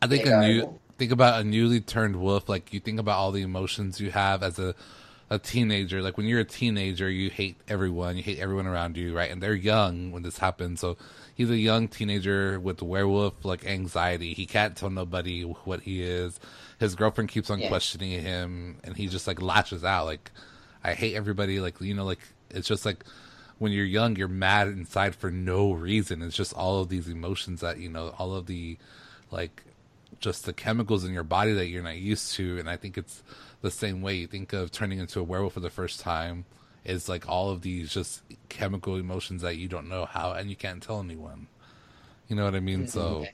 [0.00, 2.48] I think Yeah, a new think about a newly turned wolf.
[2.48, 4.74] Like you think about all the emotions you have as a
[5.30, 6.02] a teenager.
[6.02, 8.18] Like when you're a teenager, you hate everyone.
[8.18, 9.30] You hate everyone around you, right?
[9.30, 10.80] And they're young when this happens.
[10.80, 10.98] So
[11.34, 14.34] he's a young teenager with werewolf like anxiety.
[14.34, 16.38] He can't tell nobody what he is.
[16.78, 17.68] His girlfriend keeps on Yeah.
[17.68, 20.04] questioning him, and he just like lashes out.
[20.04, 20.30] Like
[20.84, 21.60] I hate everybody.
[21.60, 23.02] Like you know, like it's just like
[23.62, 26.20] when you're young, you're mad inside for no reason.
[26.20, 28.76] It's just all of these emotions that you know, all of the
[29.30, 29.62] like
[30.18, 32.58] just the chemicals in your body that you're not used to.
[32.58, 33.22] And I think it's
[33.60, 36.44] the same way you think of turning into a werewolf for the first time
[36.84, 40.56] is like all of these just chemical emotions that you don't know how and you
[40.56, 41.46] can't tell anyone.
[42.26, 42.88] You know what I mean?
[42.88, 43.26] So,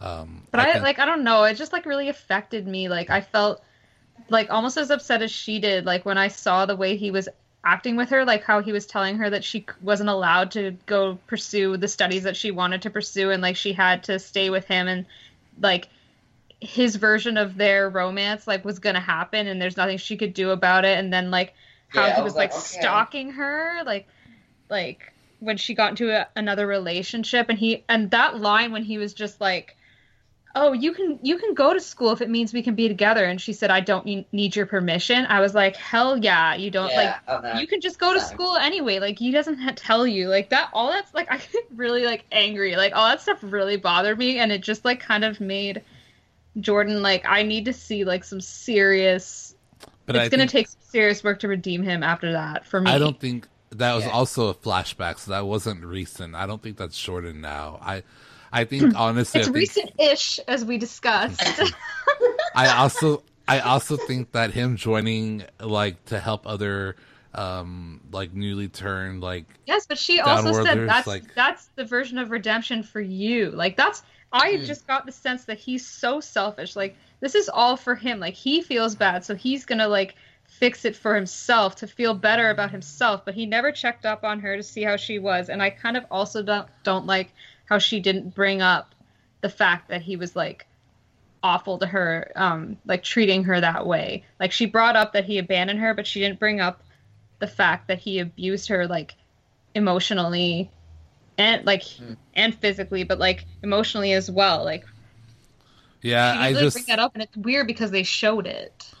[0.00, 2.88] um, But I, think- like I don't know, it just like really affected me.
[2.88, 3.60] Like I felt
[4.28, 7.28] like almost as upset as she did like when I saw the way he was
[7.64, 11.18] acting with her, like how he was telling her that she wasn't allowed to go
[11.26, 14.66] pursue the studies that she wanted to pursue and like she had to stay with
[14.66, 15.06] him and
[15.60, 15.88] like
[16.60, 20.32] his version of their romance like was going to happen and there's nothing she could
[20.34, 21.54] do about it and then like
[21.88, 22.80] how Yeah, he was was like like, okay.
[22.80, 24.08] stalking her like
[24.70, 28.98] like when she got into a, another relationship and he and that line when he
[28.98, 29.76] was just like
[30.54, 33.24] oh you can you can go to school if it means we can be together
[33.24, 36.90] and she said i don't need your permission i was like hell yeah you don't
[36.90, 37.40] yeah, I know.
[37.40, 38.34] like you can just go to Same.
[38.34, 41.64] school anyway like he doesn't ha- tell you like that all that's like i get
[41.74, 45.24] really like angry like all that stuff really bothered me and it just like kind
[45.24, 45.82] of made
[46.60, 49.54] jordan like i need to see like some serious
[50.06, 52.80] but it's I gonna think- take some serious work to redeem him after that for
[52.80, 54.10] me I don't think that was Yeah.
[54.10, 56.34] also a flashback, so that wasn't recent.
[56.34, 57.78] I don't think that's Jordan now.
[57.80, 58.02] I
[58.52, 61.42] I think honestly, it's recent-ish, as we discussed.
[62.54, 66.96] I also I also think that him joining like to help other
[67.34, 72.18] um like newly turned like yes, but she also said that's like- that's the version
[72.18, 73.50] of redemption for you.
[73.50, 74.02] Like that's
[74.34, 74.66] I Mm.
[74.66, 76.76] just got the sense that he's so selfish.
[76.76, 78.20] Like this is all for him.
[78.20, 82.50] Like he feels bad, so he's gonna like fix it for himself to feel better
[82.50, 83.24] about himself.
[83.24, 85.96] But he never checked up on her to see how she was, and I kind
[85.96, 87.32] of also don't don't like
[87.72, 88.94] how she didn't bring up
[89.40, 90.66] the fact that he was like
[91.42, 94.24] awful to her, um, like treating her that way.
[94.38, 96.82] Like she brought up that he abandoned her, but she didn't bring up
[97.38, 99.14] the fact that he abused her like
[99.74, 100.70] emotionally
[101.38, 102.18] and like Mm.
[102.34, 104.64] and physically, but like emotionally as well.
[104.64, 104.84] Like
[106.02, 108.92] yeah she I just bring that up, and it's weird because they showed it.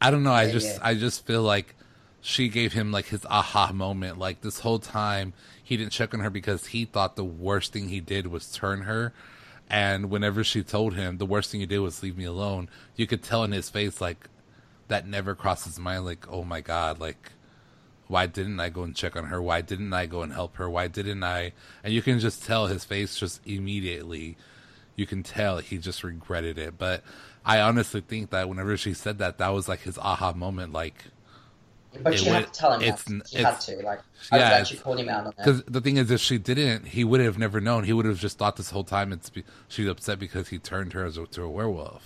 [0.00, 0.32] I don't know.
[0.32, 0.78] I Yeah, just yeah.
[0.82, 1.74] I just feel like
[2.20, 4.18] she gave him like his aha moment.
[4.18, 5.32] Like this whole time
[5.66, 8.82] he didn't check on her because he thought the worst thing he did was turn
[8.82, 9.12] her.
[9.68, 13.08] And whenever she told him the worst thing you did was leave me alone, you
[13.08, 14.28] could tell in his face like
[14.86, 16.04] that never crossed his mind.
[16.04, 17.32] Like oh my god, like
[18.06, 19.42] why didn't I go and check on her?
[19.42, 20.70] Why didn't I go and help her?
[20.70, 21.50] Why didn't I?
[21.82, 24.36] And you can just tell his face just immediately.
[24.94, 26.78] You can tell he just regretted it.
[26.78, 27.02] But
[27.44, 30.72] I honestly think that whenever she said that, that was like his aha moment.
[30.72, 31.06] Like,
[32.02, 33.12] But It she would- had to tell him it's that.
[33.12, 33.76] n- She had to.
[33.76, 34.00] Like, yeah, I was
[34.32, 35.36] it's- actually called him out on that.
[35.36, 37.84] because the thing is, if she didn't, he would have never known.
[37.84, 40.92] He would have just thought this whole time it's be, she's upset because he turned
[40.92, 42.02] her as a, to a werewolf.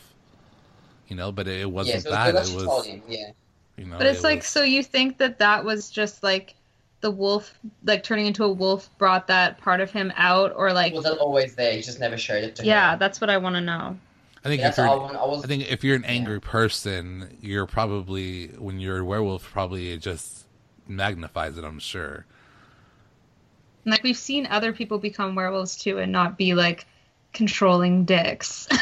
[1.08, 2.34] You know, but it, it wasn't so it was that.
[2.42, 3.02] It she was, told him.
[3.08, 3.30] Yeah.
[3.76, 6.54] you know, But it's it like, was- so you think that that was just like
[7.00, 10.92] the wolf, like turning into a wolf, brought that part of him out, or like,
[10.92, 11.72] It wasn't always there.
[11.72, 12.68] He just never showed it to him.
[12.68, 12.98] yeah, her.
[12.98, 13.96] that's what I want to know.
[14.44, 14.94] I think if you're, I,
[15.26, 15.44] was.
[15.44, 19.98] I think if you're an angry person, you're probably when you're a werewolf, probably it
[20.00, 20.46] just
[20.88, 21.64] magnifies it.
[21.64, 22.24] I'm sure.
[23.84, 26.86] Like we've seen other people become werewolves too, and not be like
[27.32, 28.68] controlling dicks.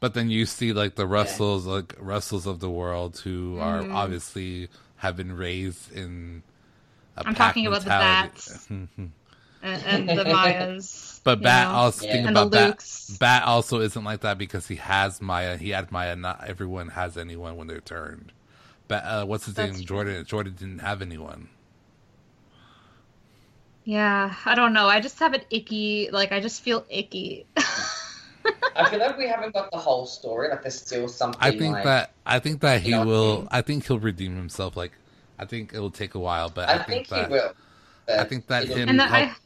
[0.00, 3.94] But then you see like the Russells, like Russells of the world, who are Mm.
[3.94, 6.42] obviously have been raised in.
[7.16, 8.66] i I'm talking about the bats.
[8.70, 9.12] and,
[9.62, 11.11] and the Mayas.
[11.24, 11.74] But you Bat know?
[11.74, 12.12] also Yeah.
[12.12, 12.76] think And about Bat.
[13.08, 15.56] Bat also isn't like that because he has Maya.
[15.56, 16.16] He had Maya.
[16.16, 18.32] Not everyone has anyone when they're turned.
[18.88, 19.84] But uh, what's his That's name?
[19.84, 19.84] true.
[19.84, 20.24] Jordan.
[20.26, 21.48] Jordan didn't have anyone.
[23.84, 24.88] Yeah, I don't know.
[24.88, 27.46] I just have an icky, like I just feel icky.
[28.74, 30.48] I feel like we haven't got the whole story.
[30.48, 31.40] Like, there's still something.
[31.40, 33.36] I think like, that I think that he You I will.
[33.40, 33.48] mean?
[33.50, 34.76] I think he'll redeem himself.
[34.76, 34.92] Like
[35.38, 37.54] I think it will take a while, but I, I think that he will.
[38.16, 39.36] I think that him and that help- I,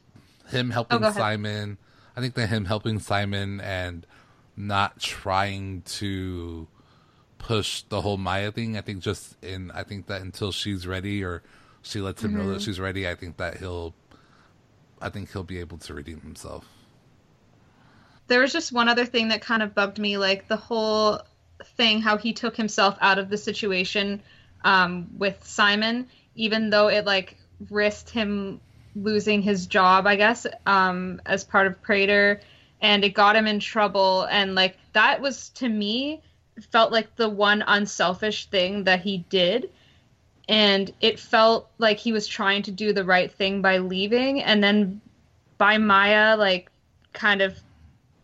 [0.48, 1.16] him helping Oh, go ahead.
[1.16, 1.78] Simon.
[2.16, 4.06] I think that him helping Simon and
[4.56, 6.66] not trying to
[7.38, 8.76] push the whole Maya thing.
[8.76, 9.70] I think just in.
[9.72, 11.42] I think that until she's ready or
[11.82, 12.38] she lets him Mm-hmm.
[12.38, 13.08] know that she's ready.
[13.08, 13.94] I think that he'll.
[15.00, 16.64] I think he'll be able to redeem himself.
[18.28, 21.20] there was just one other thing that kind of bugged me, like the whole
[21.76, 24.22] thing, how he took himself out of the situation
[24.64, 27.36] um, with Simon, even though it like
[27.70, 28.60] risked him
[28.96, 32.40] losing his job, I guess, um, as part of Praetor,
[32.80, 34.26] and it got him in trouble.
[34.30, 36.22] And like that was to me
[36.70, 39.70] felt like the one unselfish thing that he did.
[40.48, 44.62] And it felt like he was trying to do the right thing by leaving, and
[44.62, 45.00] then
[45.58, 46.70] by Maya, like
[47.12, 47.58] kind of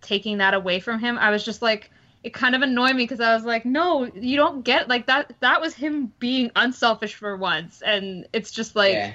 [0.03, 1.91] taking that away from him, I was just like,
[2.23, 5.33] it kind of annoyed me because I was like, no, you don't get like that.
[5.41, 9.13] That was him being unselfish for once, and it's just like, yeah.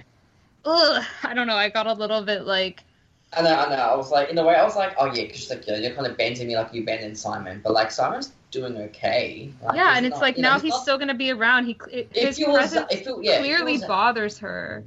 [0.67, 1.55] Ugh, I don't know.
[1.55, 2.83] I got a little bit like,
[3.33, 3.75] I know, I know.
[3.75, 5.79] I was like, in a way, I was like, oh yeah, because like, you know,
[5.79, 9.51] you're kind of bending me like you abandoned Simon, but like Simon's doing okay.
[9.61, 11.65] Like, yeah, and it's not- like you know, now he's not- still gonna be around.
[11.65, 14.83] He it, his was, presence if it, yeah, clearly was- bothers her,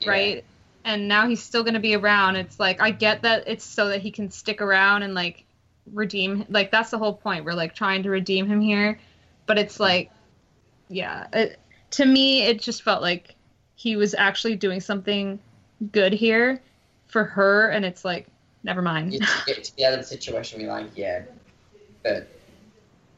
[0.00, 0.10] yeah.
[0.10, 0.44] right?
[0.84, 2.36] And now he's still gonna be around.
[2.36, 5.44] It's like I get that it's so that he can stick around and like
[5.92, 6.44] redeem.
[6.48, 7.44] Like that's the whole point.
[7.44, 8.98] We're like trying to redeem him here,
[9.46, 10.10] but it's like,
[10.88, 11.60] yeah, it,
[11.92, 13.36] to me it just felt like
[13.82, 15.40] he was actually doing something
[15.90, 16.62] good here
[17.08, 18.28] for her, and it's like,
[18.62, 19.12] never mind.
[19.12, 21.22] you get to the the situation, be like, yeah,
[22.04, 22.28] but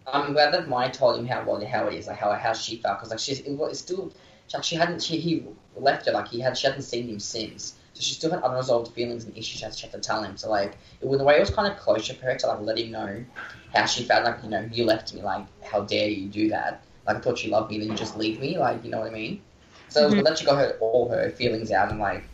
[0.06, 2.78] I'm glad that Maya told him how well how it is, like how how she
[2.78, 4.10] felt, because like she's it was still
[4.54, 5.44] like she hadn't she he
[5.76, 8.94] left her like he had she hadn't seen him since, so she still had unresolved
[8.94, 10.38] feelings and issues she had, to tell him.
[10.38, 12.60] So like it, in a way, it was kind of closure for her to like
[12.60, 13.22] let him know
[13.74, 14.24] how she felt.
[14.24, 15.20] Like you know, you left me.
[15.20, 16.82] Like how dare you do that?
[17.06, 18.56] Like I thought you loved me, then you just leave me.
[18.56, 19.42] Like you know what I mean?
[19.94, 20.16] So it was Mhm.
[20.18, 22.24] good that she got her all her feelings out and like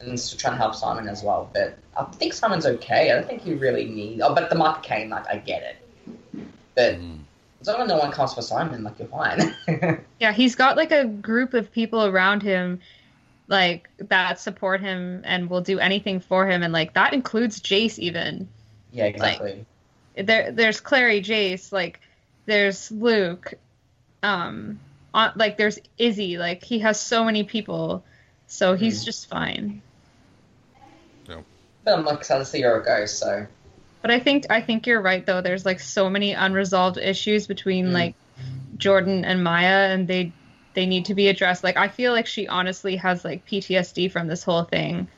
[0.00, 1.48] and still trying to help Simon as well.
[1.54, 3.10] But I think Simon's okay.
[3.10, 4.20] I don't think he really needs.
[4.22, 5.76] Oh, but the Mark Cain, like I get it.
[6.74, 7.20] But Mm.
[7.62, 9.54] as long as no one comes for Simon, like you're fine.
[10.20, 12.80] Yeah, he's got like a group of people around him,
[13.48, 17.98] like that support him and will do anything for him and like that includes Jace
[17.98, 18.48] even.
[18.92, 19.64] Yeah, exactly.
[20.16, 22.00] There there's Clary, Jace, like
[22.46, 23.54] there's Luke,
[24.22, 24.78] um
[25.14, 28.04] on, like there's Izzy, like he has so many people.
[28.46, 29.04] So he's Mhm.
[29.04, 29.82] just fine.
[31.84, 33.06] but I'm like excited to see her go.
[33.06, 33.46] So
[34.02, 35.40] But I think I think you're right though.
[35.40, 37.92] There's like so many unresolved issues between Mm.
[37.92, 38.16] like
[38.76, 40.32] Jordan and Maya, and they
[40.74, 41.64] they need to be addressed.
[41.64, 45.08] Like I feel like she honestly has like PTSD from this whole thing.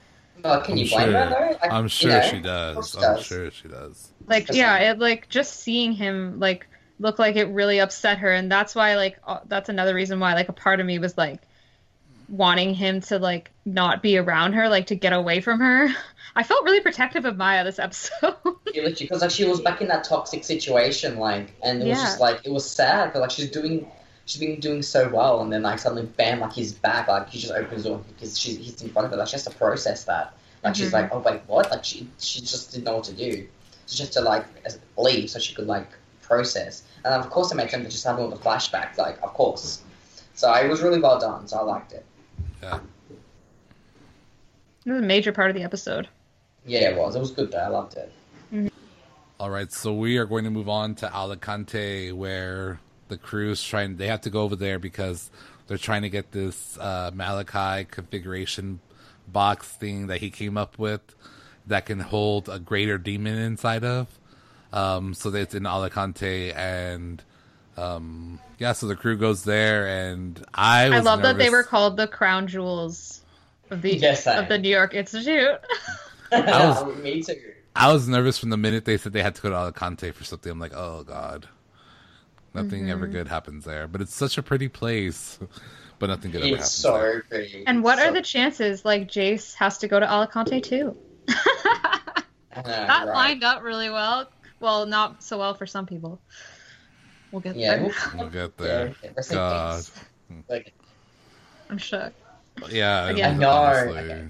[0.42, 1.58] well, can I'm you blame her though?
[1.62, 2.94] Like, I'm you sure know, she of does.
[2.94, 3.26] I'm does.
[3.26, 4.10] sure she does.
[4.26, 8.50] Like yeah, it like just seeing him like look like it really upset her, and
[8.50, 11.40] that's why like uh, that's another reason why like a part of me was like
[12.28, 15.88] wanting him to like not be around her, like to get away from her.
[16.36, 18.34] I felt really protective of Maya this episode.
[18.72, 22.04] because like she was back in that toxic situation, like, and it was Yeah.
[22.04, 23.86] just like it was sad but like she's doing,
[24.26, 27.38] she's been doing so well, and then like suddenly, bam, like he's back, like he
[27.38, 29.50] just opens the door because she's he's in front of her, like she has to
[29.50, 30.94] process that, like she's Mhm.
[30.94, 31.70] like, oh wait, what?
[31.70, 33.46] Like she she just didn't know what to do,
[33.86, 34.46] so she had to like
[34.96, 35.88] leave so she could like
[36.26, 39.32] process, and of course it made sense that she's having all the flashbacks, like of
[39.34, 39.82] course,
[40.34, 42.04] so it was really well done, so I liked it.
[42.62, 42.80] Yeah.
[44.84, 46.08] This is a major part of the episode.
[46.66, 47.14] Yeah, it was.
[47.16, 47.58] It was good though.
[47.58, 48.12] I loved it.
[49.40, 53.96] All right, so we are going to move on to Alicante, where the crew's trying.
[53.96, 55.30] They have to go over there because
[55.66, 58.80] they're trying to get this uh, Malachi configuration
[59.26, 61.00] box thing that he came up with
[61.66, 64.06] that can hold a greater demon inside of.
[64.74, 67.22] Um, so it's in Alicante, and
[67.76, 71.62] um, yeah, so the crew goes there, and I was I love that they were
[71.62, 73.22] called the crown jewels
[73.70, 75.60] of the Yes, of the New York Institute.
[76.32, 77.40] was- Me too.
[77.76, 80.24] I was nervous from the minute they said they had to go to Alicante for
[80.24, 80.50] something.
[80.50, 81.48] I'm like, oh god,
[82.52, 83.86] nothing ever good happens there.
[83.86, 85.38] But it's such a pretty place,
[86.00, 86.66] but nothing good ever happens.
[86.66, 87.22] It's there.
[87.22, 87.64] so pretty.
[87.66, 90.96] And what so, are the chances like Jace has to go to Alicante too?
[91.28, 93.06] I that right.
[93.06, 94.28] lined up really well.
[94.60, 96.20] Well, not so well for some people.
[97.30, 97.82] We'll get Yeah, there.
[98.14, 98.94] we'll, We'll get there.
[99.02, 99.84] Yeah, God.
[100.48, 100.72] Like,
[101.68, 102.12] I'm shook.
[102.70, 103.10] Yeah, Yeah.
[103.10, 103.50] it was, I know.
[103.50, 103.98] honestly.
[103.98, 104.24] Okay.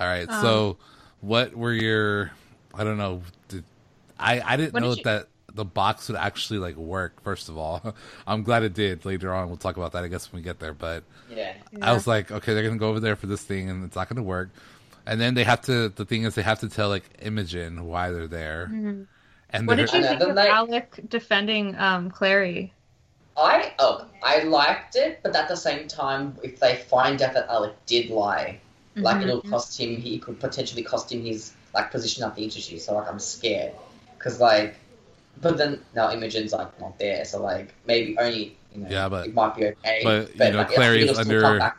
[0.00, 0.76] All right, Um, so
[1.20, 2.32] what were your?
[2.74, 3.22] I don't know.
[3.48, 3.64] Did,
[4.18, 7.22] I I didn't know did you- that the box would actually like work.
[7.22, 7.94] First of all,
[8.26, 9.04] I'm glad it did.
[9.04, 10.02] Later on, we'll talk about that.
[10.02, 11.04] I guess when we get there, but.
[11.30, 11.54] yeah.
[11.80, 14.08] I was like, okay, they're gonna go over there for this thing, and it's not
[14.08, 14.50] gonna work.
[15.06, 15.88] And then they have to.
[15.90, 18.64] The thing is, they have to tell like Imogen why they're there.
[18.64, 19.06] And
[19.52, 19.66] Mm-hmm.
[19.66, 22.72] What they're- did you think of night- Alec defending um, Clary?
[23.36, 27.48] I oh I liked it, but at the same time, if they find out that
[27.48, 28.60] Alec did lie,
[28.96, 29.22] like Mhm.
[29.24, 29.96] it'll cost him.
[29.96, 32.80] He could potentially cost him his like position at the institute.
[32.80, 33.72] So like I'm scared
[34.16, 34.76] because like,
[35.42, 37.24] but then now Imogen's like not there.
[37.24, 40.00] So like maybe only you know Yeah, but- it might be okay.
[40.04, 41.72] but, you know, like, Clary's it'll still under-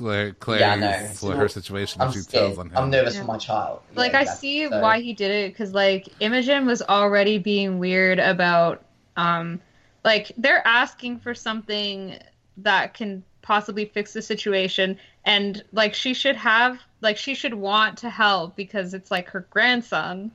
[0.00, 0.40] come back.
[0.40, 1.08] Claire, Yeah, I know.
[1.14, 2.00] for her situation.
[2.02, 2.46] I'm she scared.
[2.46, 2.76] tells on him.
[2.76, 3.20] I'm nervous Yeah.
[3.22, 3.80] for my child.
[3.92, 7.78] Yeah, like I see So- why he did it because like Imogen was already being
[7.78, 8.82] weird about
[9.16, 9.60] um
[10.04, 12.18] like they're asking for something
[12.58, 17.98] that can possibly fix the situation and like she should have like she should want
[17.98, 20.30] to help because it's like her grandson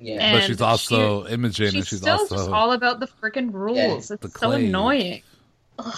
[0.00, 0.14] Yeah.
[0.20, 3.52] and but she's also Imogen, she's, and she's still also just all about the freaking
[3.52, 4.60] rules the it's so clave.
[4.64, 5.22] annoying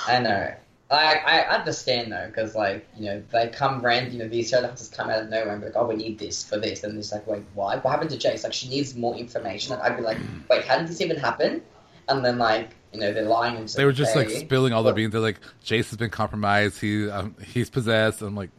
[0.06, 0.54] I know.
[0.90, 4.12] I I understand though, because like you know they come random.
[4.12, 6.18] You know these shows just come out of nowhere and be like, oh, we need
[6.18, 7.76] this for this, and it's like, wait, why?
[7.76, 8.44] What happened to Jace?
[8.44, 9.76] Like she needs more information.
[9.76, 10.18] Like, I'd be like,
[10.48, 11.62] wait, how did this even happen?
[12.08, 14.92] And then like you know they're lying and they were just like spilling all their
[14.92, 15.12] But- beans.
[15.12, 16.80] They're like, Jace has been compromised.
[16.80, 18.22] He um, he's possessed.
[18.22, 18.50] I'm like,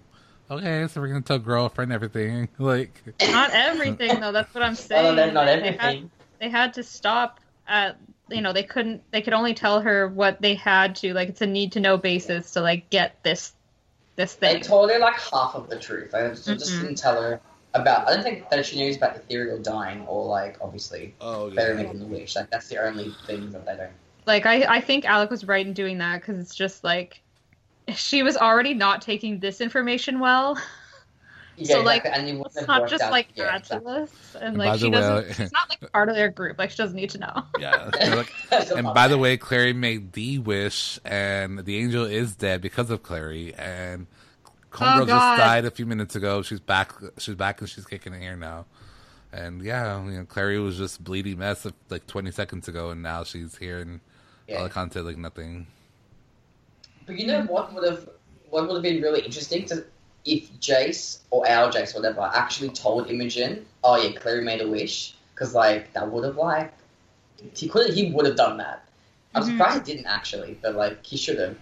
[0.52, 2.50] okay, so we're gonna tell girlfriend everything.
[2.60, 6.12] Like, not everything though that's what i'm saying that's not They had- everything.
[6.40, 7.98] they had to stop at
[8.30, 11.42] you know they couldn't they could only tell her what they had to like it's
[11.42, 13.54] a need to know basis to like get this
[14.16, 14.56] this thing.
[14.56, 16.14] They told her like half of the truth.
[16.16, 16.82] I just, just Mhm.
[16.82, 17.40] didn't tell her
[17.76, 18.08] about.
[18.10, 22.00] I don't think that she knows about Ithuriel dying or like obviously oh Fairy making
[22.00, 22.36] the wish.
[22.36, 23.92] Like that's the only thing that they don't.
[24.26, 27.22] like i i think alec was right in doing that because it's just like
[27.96, 30.58] she was already not taking this information well
[31.60, 33.46] Yeah, So, like, exactly, and it wouldn't let's have not worked just out- like yeah,
[33.46, 33.94] add exactly.
[33.96, 34.10] and
[34.42, 36.70] And like by she the doesn't way- she's not like part of their group like
[36.70, 37.90] she doesn't need to know yeah.
[38.16, 38.32] Like,
[38.72, 43.02] and by the way, Clary made the wish, and the angel is dead because of
[43.04, 43.56] Clary.
[43.56, 44.06] And
[44.72, 46.44] Homegirl Oh, just died a few minutes ago.
[46.44, 46.94] She's back.
[47.18, 48.66] She's back, and she's kicking it here now.
[49.34, 53.02] And yeah, you know, Clary was just bleeding mess of, like 20 seconds ago, and
[53.02, 54.00] now she's here in
[54.48, 54.60] Yeah.
[54.60, 55.66] Alicante like nothing.
[57.08, 58.08] But you know what would have
[58.50, 59.84] what would have been really interesting to
[60.28, 65.16] if Jace or our Jace, whatever, actually told Imogen, "Oh yeah, Clary made a wish,"
[65.34, 66.74] because like that would have like
[67.56, 68.84] he could he would have done that.
[69.34, 69.52] I'm Mhm.
[69.52, 71.56] surprised he didn't actually, but like he should have.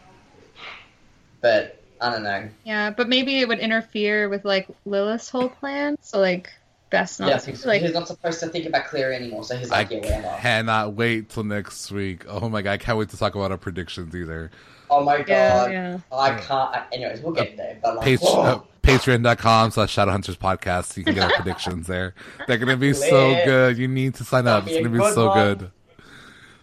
[1.41, 2.49] but I don't know.
[2.63, 5.95] Yeah, but maybe it would interfere with like Lilith's whole plan.
[6.01, 6.49] So like,
[6.89, 7.51] best not yeah, to.
[7.51, 9.99] he's, Like, he's not supposed to think about Clary anymore, so he's I like, yeah,
[9.99, 10.35] whatever.
[10.41, 12.25] cannot wait till next week.
[12.27, 14.49] Oh my god, I can't wait to talk about our predictions either.
[14.89, 15.97] Oh my god, yeah, yeah.
[16.11, 16.51] I can't.
[16.51, 17.77] I, anyways, we'll get there.
[17.81, 18.41] But like, Page, whoa.
[18.41, 20.95] uh, Patreon.com slash Shadowhunters podcast.
[20.97, 22.13] You can get our predictions there.
[22.47, 23.77] They're gonna be so good.
[23.77, 24.65] You need to sign up.
[24.65, 25.37] That'll It's gonna a be so one.
[25.57, 25.71] good.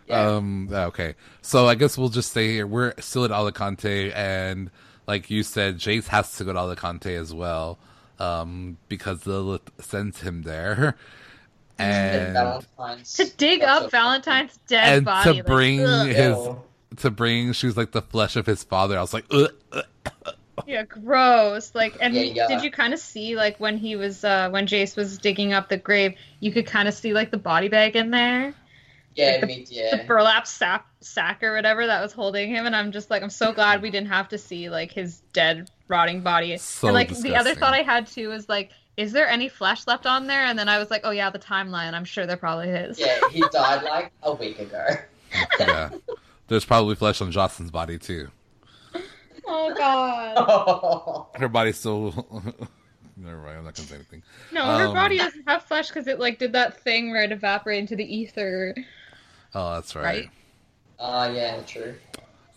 [0.08, 0.26] Yeah.
[0.28, 0.68] Um.
[0.72, 1.14] Okay.
[1.42, 2.66] So I guess we'll just stay here.
[2.66, 4.70] We're still at Alicante, and
[5.06, 7.78] like you said, Jace has to go to Alicante as well,
[8.20, 10.96] um, because Lilith sends him there,
[11.78, 12.36] and
[13.14, 15.38] To dig That's up so- Valentine's dead and body.
[15.38, 16.60] to bring like, his Ew.
[16.98, 18.96] To bring she's like the flesh of his father.
[18.98, 19.84] I was like, Ugh, ugh.
[20.66, 21.74] Yeah, gross.
[21.74, 22.46] Like, and Yeah, yeah.
[22.48, 25.68] did you kind of see like when he was uh when Jace was digging up
[25.68, 28.54] the grave, you could kind of see like the body bag in there,
[29.14, 32.92] Yeah, the- me, the burlap sack sack or whatever that was holding him, and I'm
[32.92, 36.56] just like, I'm so glad we didn't have to see like his dead, rotting body.
[36.58, 39.86] So and like the other thought I had too was like, is there any flesh
[39.86, 40.42] left on there?
[40.44, 41.94] And then I was like, oh yeah, the timeline.
[41.94, 43.00] I'm sure there probably is.
[43.00, 44.86] Yeah, he died like a week ago.
[45.58, 45.88] yeah.
[46.48, 48.28] There's probably flesh on Jocelyn's body too.
[49.46, 50.34] oh god.
[50.36, 52.12] oh, Her body's still.
[53.16, 53.58] Never mind.
[53.58, 54.22] I'm not gonna say anything.
[54.52, 57.30] No, her Um, body doesn't have flesh because it like did that thing where it
[57.32, 58.74] evaporated into the ether.
[59.54, 60.04] Oh, that's right.
[60.04, 60.30] Right.
[60.98, 61.94] Ah, yeah, true.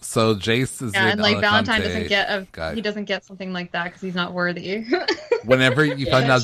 [0.02, 2.74] So Jace is Yeah, in and like Valentine doesn't get a guy.
[2.76, 4.86] he doesn't get something like that because he's not worthy.
[5.46, 6.42] Whenever you found out,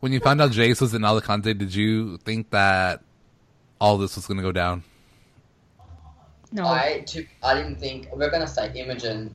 [0.00, 3.02] when you found out Jace was in Alicante, did you think that
[3.80, 4.82] all this was gonna go down?
[6.54, 7.26] No, I took.
[7.42, 9.34] I didn't think we're gonna say Imogen.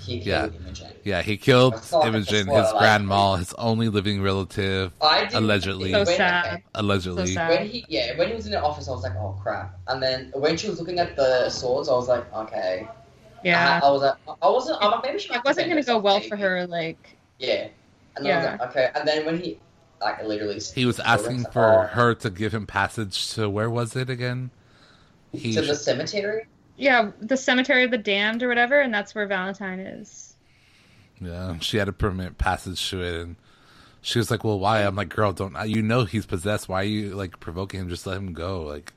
[0.00, 0.92] He killed Imogen.
[1.04, 2.78] Yeah, he killed That's like Imogen, his what like.
[2.78, 5.92] grandma, his only living relative, I didn't Allegedly.
[5.92, 6.62] so when, sad.
[6.74, 7.26] allegedly.
[7.26, 7.50] So sad.
[7.50, 9.78] When he, yeah, when he was in the office, I was like, oh crap.
[9.88, 12.88] And then when she was looking at the swords, I was like, okay.
[13.44, 14.78] Yeah, I, I was like, I wasn't.
[14.82, 16.28] I'm like, maybe she it wasn't gonna go well maybe.
[16.28, 16.66] for her.
[16.66, 17.68] Like, Yeah.
[18.16, 18.52] And then I Yeah.
[18.52, 18.90] was like, okay.
[18.94, 19.58] And then when he,
[20.00, 24.10] like, literally, He was asking for her to give him passage to where was it
[24.10, 24.50] again?
[25.32, 26.46] He to the cemetery.
[26.78, 30.36] Yeah, the cemetery of the damned or whatever, and that's where Valentine is.
[31.20, 33.36] Yeah, she had a permanent passage to it, and
[34.00, 36.68] she was like, "Well, why?" I'm like, "Girl, don't you know he's possessed?
[36.68, 37.88] Why are you like provoking him?
[37.88, 38.92] Just let him go." Like,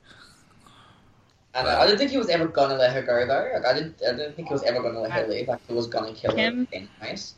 [1.54, 3.50] And I didn't think he was ever gonna let her go though.
[3.54, 4.00] Like, I didn't.
[4.06, 5.48] I didn't think he was ever gonna let her leave.
[5.48, 6.68] Like he was gonna kill Him?
[6.72, 7.34] her anyways.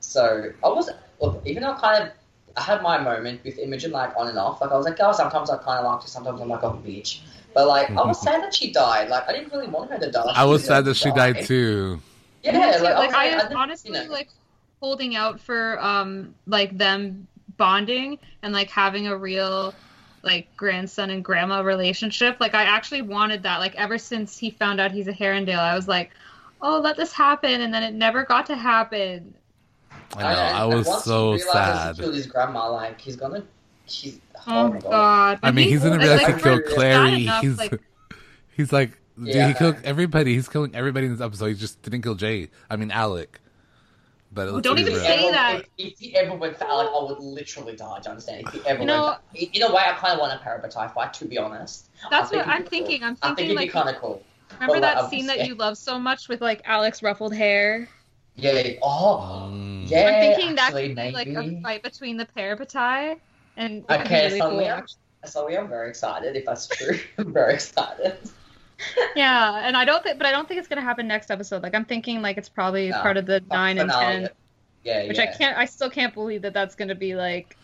[0.00, 2.12] So I was look, even though I kind of
[2.56, 4.60] I had my moment with Imogen like on and off.
[4.60, 6.80] Like I was like, oh, sometimes I kind of like her, sometimes I'm like, oh,
[6.84, 7.20] bitch.
[7.54, 9.08] But like, I was sad that she died.
[9.08, 10.24] Like I didn't really want her to die.
[10.24, 12.00] Like, I was sad that she to died too.
[12.42, 12.84] Yeah, Me too.
[12.84, 14.10] like, like I, was was honestly you know.
[14.10, 14.28] like
[14.80, 17.26] holding out for um like them
[17.56, 19.74] bonding and like having a real
[20.22, 22.38] like grandson and grandma relationship.
[22.40, 23.58] Like I actually wanted that.
[23.58, 26.10] Like ever since he found out he's a Herondale, I was like,
[26.62, 29.34] oh, let this happen, and then it never got to happen.
[30.16, 30.40] I know.
[30.40, 31.96] I and was so he realizes sad.
[31.96, 32.70] He killed his grandma.
[32.70, 33.44] Like he's gonna.
[33.90, 34.20] He's.
[34.46, 35.38] Oh, god!
[35.42, 37.10] I mean, he's gonna like, realize he like, killed bad Clary.
[37.42, 37.80] He's like-
[38.56, 39.48] he's like, dude, Yeah.
[39.48, 40.34] he killed everybody.
[40.34, 41.46] He's killing everybody in this episode.
[41.48, 42.48] He just didn't kill Jay.
[42.70, 43.38] I mean, Alec.
[44.32, 45.20] But it Oh, don't even he's If he right.
[45.20, 45.56] say that.
[45.76, 47.98] If, if he ever went for Alec, I would literally die.
[47.98, 48.46] Do you understand?
[48.46, 50.32] If he ever You know- went for, in, in a way, I kind of want
[50.32, 51.90] a Parabatai fight, to be honest.
[52.10, 52.78] That's I what I'm it'd cool.
[52.78, 53.02] thinking.
[53.02, 54.22] I'm I think thinking it'd be like, kind of cool.
[54.54, 57.88] remember but, that I'm scene that you love so much with like Alec's ruffled hair?
[58.36, 58.52] Yeah.
[58.52, 58.74] yeah.
[58.82, 59.50] Oh.
[59.52, 59.90] Mm.
[59.90, 60.06] Yeah.
[60.06, 63.18] I'm thinking that actually, could be like a fight between the Parabatai,
[63.60, 64.84] and it could be Okay, really so cool, we are,
[65.26, 66.36] so we are very excited.
[66.36, 68.18] If that's true, I'm very excited.
[69.14, 71.62] Yeah, and I don't think, but I don't think it's gonna happen next episode.
[71.62, 74.30] Like I'm thinking, like it's probably No, part of the nine and ten,
[74.82, 75.02] Yeah.
[75.06, 75.20] which yeah.
[75.20, 75.58] I can't.
[75.58, 77.58] I still can't believe that that's gonna be like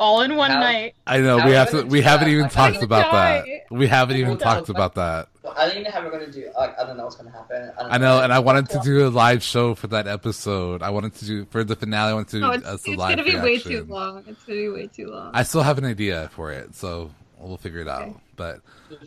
[0.00, 0.94] all in one How- night.
[1.06, 1.82] I know How we have to.
[1.84, 2.30] We haven't that?
[2.32, 3.44] even Like, talked I'm about that.
[3.70, 5.28] We haven't even Well, no, talked but- about that.
[5.56, 6.48] I don't even know how we're gonna do.
[6.56, 7.70] Like, I don't know what's gonna happen.
[7.76, 10.80] I, don't I know, and I wanted to do a live show for that episode.
[10.82, 12.10] I wanted to do for the finale.
[12.10, 14.24] I wanted to do No, it's, us a it's live gonna be way too long.
[14.26, 15.30] It's gonna be way too long.
[15.34, 18.02] I still have an idea for it, so we'll figure it out.
[18.02, 18.14] Okay.
[18.36, 18.60] But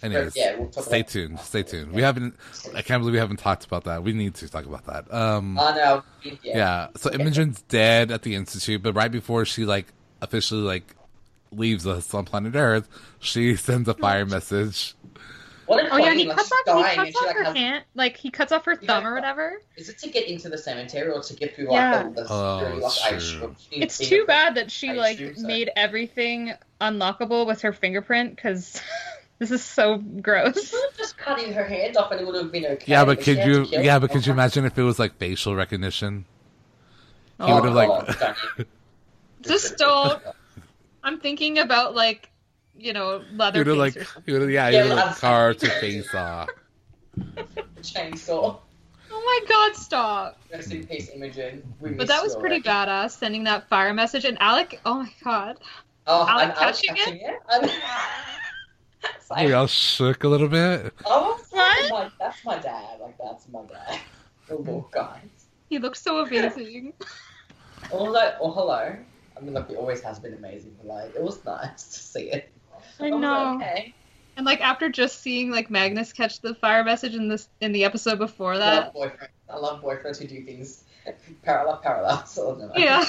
[0.03, 1.39] anyways, yeah, we'll stay about- tuned.
[1.39, 1.91] Stay tuned.
[1.93, 2.35] We haven't.
[2.75, 4.03] I can't believe we haven't talked about that.
[4.03, 5.11] We need to talk about that.
[5.13, 6.03] Um, I know.
[6.23, 6.33] Yeah.
[6.43, 6.87] yeah.
[6.97, 9.87] So Imogen's dead at the institute, but right before she like
[10.23, 10.95] officially like
[11.51, 12.87] leaves us on planet Earth,
[13.19, 14.95] she sends a fire message.
[15.65, 16.59] What oh yeah, he cuts off.
[16.65, 17.83] He and cuts she, off like, her has- hand.
[17.95, 18.87] Like he cuts off her Yeah.
[18.87, 19.61] thumb or whatever.
[19.77, 22.03] Is it to get into the cemetery or to get through Yeah.
[22.03, 22.81] the, the Oh, security?
[22.81, 23.17] Like, true.
[23.19, 25.47] assume- It's too bad that she I like assume so.
[25.47, 28.81] made everything unlockable with her fingerprint because
[29.39, 30.69] this is so gross.
[30.69, 32.91] She would have just cutting her hand off and it would have been okay.
[32.91, 33.63] Yeah, but she could you?
[33.71, 36.25] Yeah, but could you imagine if it was like facial recognition?
[37.37, 37.89] He Oh, would have like.
[38.59, 38.63] Oh,
[39.43, 40.23] God, don't you- Just don't.
[41.03, 42.29] I'm thinking about like,
[42.77, 43.97] you know, He leather would have like.
[43.97, 44.53] or He.
[44.53, 46.49] Yeah, he Yeah, would have like carved her face off.
[47.81, 48.57] Chainsaw.
[49.11, 50.39] Oh my god, stop.
[50.51, 51.61] Rest in peace, Imogen.
[51.79, 52.91] We But that was pretty already.
[52.91, 54.25] badass, sending that fire message.
[54.25, 55.57] And Alec, oh my god.
[56.07, 57.35] Oh, Alec and Alec's catching catching it?
[57.49, 57.71] And-
[59.15, 60.93] It's like, We all shook a little bit.
[61.05, 61.91] oh, that's What?
[61.91, 62.99] my, that's my dad.
[63.01, 63.99] Like, that's my dad.
[64.47, 65.19] The little guy.
[65.69, 66.93] He looks so amazing.
[67.91, 68.95] Although, oh, hello.
[69.43, 72.31] I mean, like, it always has been amazing, but, like, it was nice to see
[72.31, 72.49] it.
[72.97, 73.55] I know.
[73.55, 73.93] okay.
[74.37, 77.83] And like after just seeing like Magnus catch the fire message in this in the
[77.83, 79.27] episode before that, I that, love boyfriends.
[79.49, 80.85] I love boyfriends who do things
[81.43, 82.25] parallel, parallel.
[82.25, 83.05] So, no, Yeah.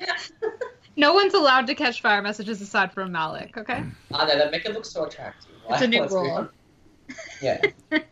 [0.96, 3.74] no one's allowed to catch fire messages aside from Malec, okay?
[3.74, 3.92] Mm.
[4.12, 5.50] Ah, I know, that make it look so attractive.
[5.70, 6.48] It's a new Let's rule.
[7.40, 7.60] Yeah.
[7.90, 8.02] But,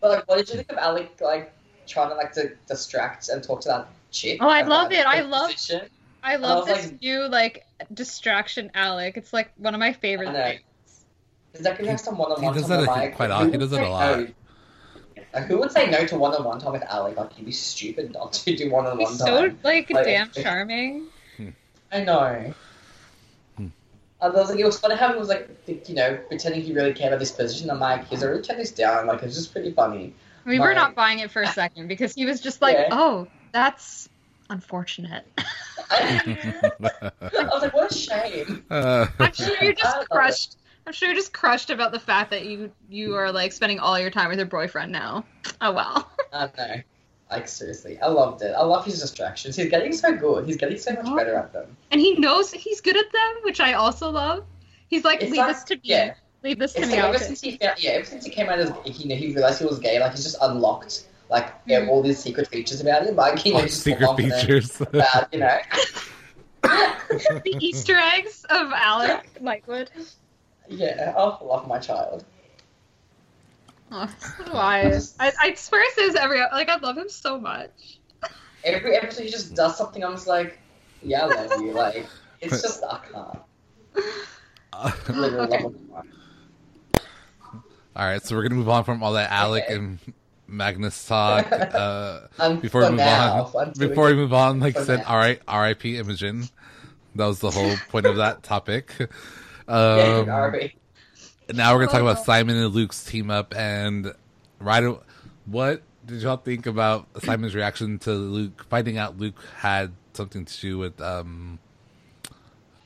[0.00, 1.52] like, what did you think of Alec, like,
[1.86, 4.38] trying to, like, to distract and talk to that chick?
[4.40, 5.04] Oh, I love it.
[5.04, 5.88] I love- position?
[6.26, 9.16] I love I this like- new like distraction Alec.
[9.16, 10.44] It's like one of my favorite I know.
[10.44, 10.60] things.
[11.54, 13.16] Is that going to have some one on He one does time that with Mike?
[13.16, 13.52] quite often.
[13.52, 14.18] He does it a lot.
[14.18, 14.26] no?
[15.32, 17.16] Like, who would say no to one on one time with Alec?
[17.16, 19.26] Like, you'd be stupid not to do one on one He's time.
[19.26, 21.06] so like Like- damn charming.
[21.92, 22.52] I know.
[23.56, 23.66] Hmm.
[24.20, 25.48] I was like, it was funny how he was like,
[25.88, 27.70] you know, pretending he really cared about this position.
[27.70, 29.06] I'm like, he's already turned this down.
[29.06, 30.14] Like, it's just pretty funny.
[30.44, 32.88] We were not buying it for a second because he was just like, Yeah.
[32.92, 34.08] "Oh, that's
[34.50, 35.24] unfortunate."
[35.90, 36.72] I,
[37.20, 38.64] I was like, what a shame.
[38.70, 40.08] Uh, I'm sure you're just love it.
[40.08, 40.56] crushed.
[40.86, 43.98] I'm sure you're just crushed about the fact that you you are like spending all
[43.98, 45.24] your time with your boyfriend now.
[45.60, 46.10] Oh well.
[46.32, 46.74] I know.
[47.28, 48.54] Like, seriously, I loved it.
[48.56, 49.56] I love his distractions.
[49.56, 50.46] He's getting so good.
[50.46, 51.16] He's getting so much Oh.
[51.16, 51.76] better at them.
[51.90, 54.44] And he knows he's good at them, which I also love.
[54.86, 55.80] He's like, It's leave like- this to me.
[55.82, 56.14] Yeah.
[56.44, 56.94] Leave this to It's me.
[56.94, 59.16] like I'll ever since he found, yeah, ever since he came out as you know
[59.16, 61.88] he realized he was gay, like he's just unlocked like yeah, Mhm.
[61.88, 64.80] all these secret features about him, like you know, all he's just secret features.
[64.80, 65.58] about you know.
[66.62, 69.88] the Easter eggs of Alec Lightwood.
[70.68, 72.24] yeah, I love my child.
[73.92, 75.00] Oh, so do I.
[75.20, 75.32] I.
[75.40, 77.98] I swear it says every like I love him so much.
[78.64, 80.02] Every episode he just does something.
[80.02, 80.58] I'm just like,
[81.02, 81.72] yeah, I love you.
[81.72, 82.06] Like
[82.40, 83.38] it's just I can't.
[85.16, 85.64] Literally Okay.
[87.94, 89.74] all right, so we're gonna move on from all that Alec Okay.
[89.74, 89.98] and
[90.48, 91.46] Magnus talk.
[91.76, 92.26] Uh,
[92.60, 95.06] before we move now, on, until before we move on, like I said, now.
[95.08, 95.96] all right, R.I.P.
[95.98, 96.44] Imogen.
[97.14, 98.94] That was the whole point of that topic.
[98.98, 99.06] yeah,
[99.68, 100.74] Um, R.I.P.
[101.54, 102.06] now we're gonna talk Oh.
[102.08, 104.12] about Simon and Luke's team up, and
[104.60, 104.96] right.
[105.46, 110.60] What did y'all think about Simon's reaction to Luke finding out Luke had something to
[110.60, 111.58] do with um,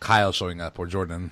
[0.01, 1.31] Kyle showing up or Jordan?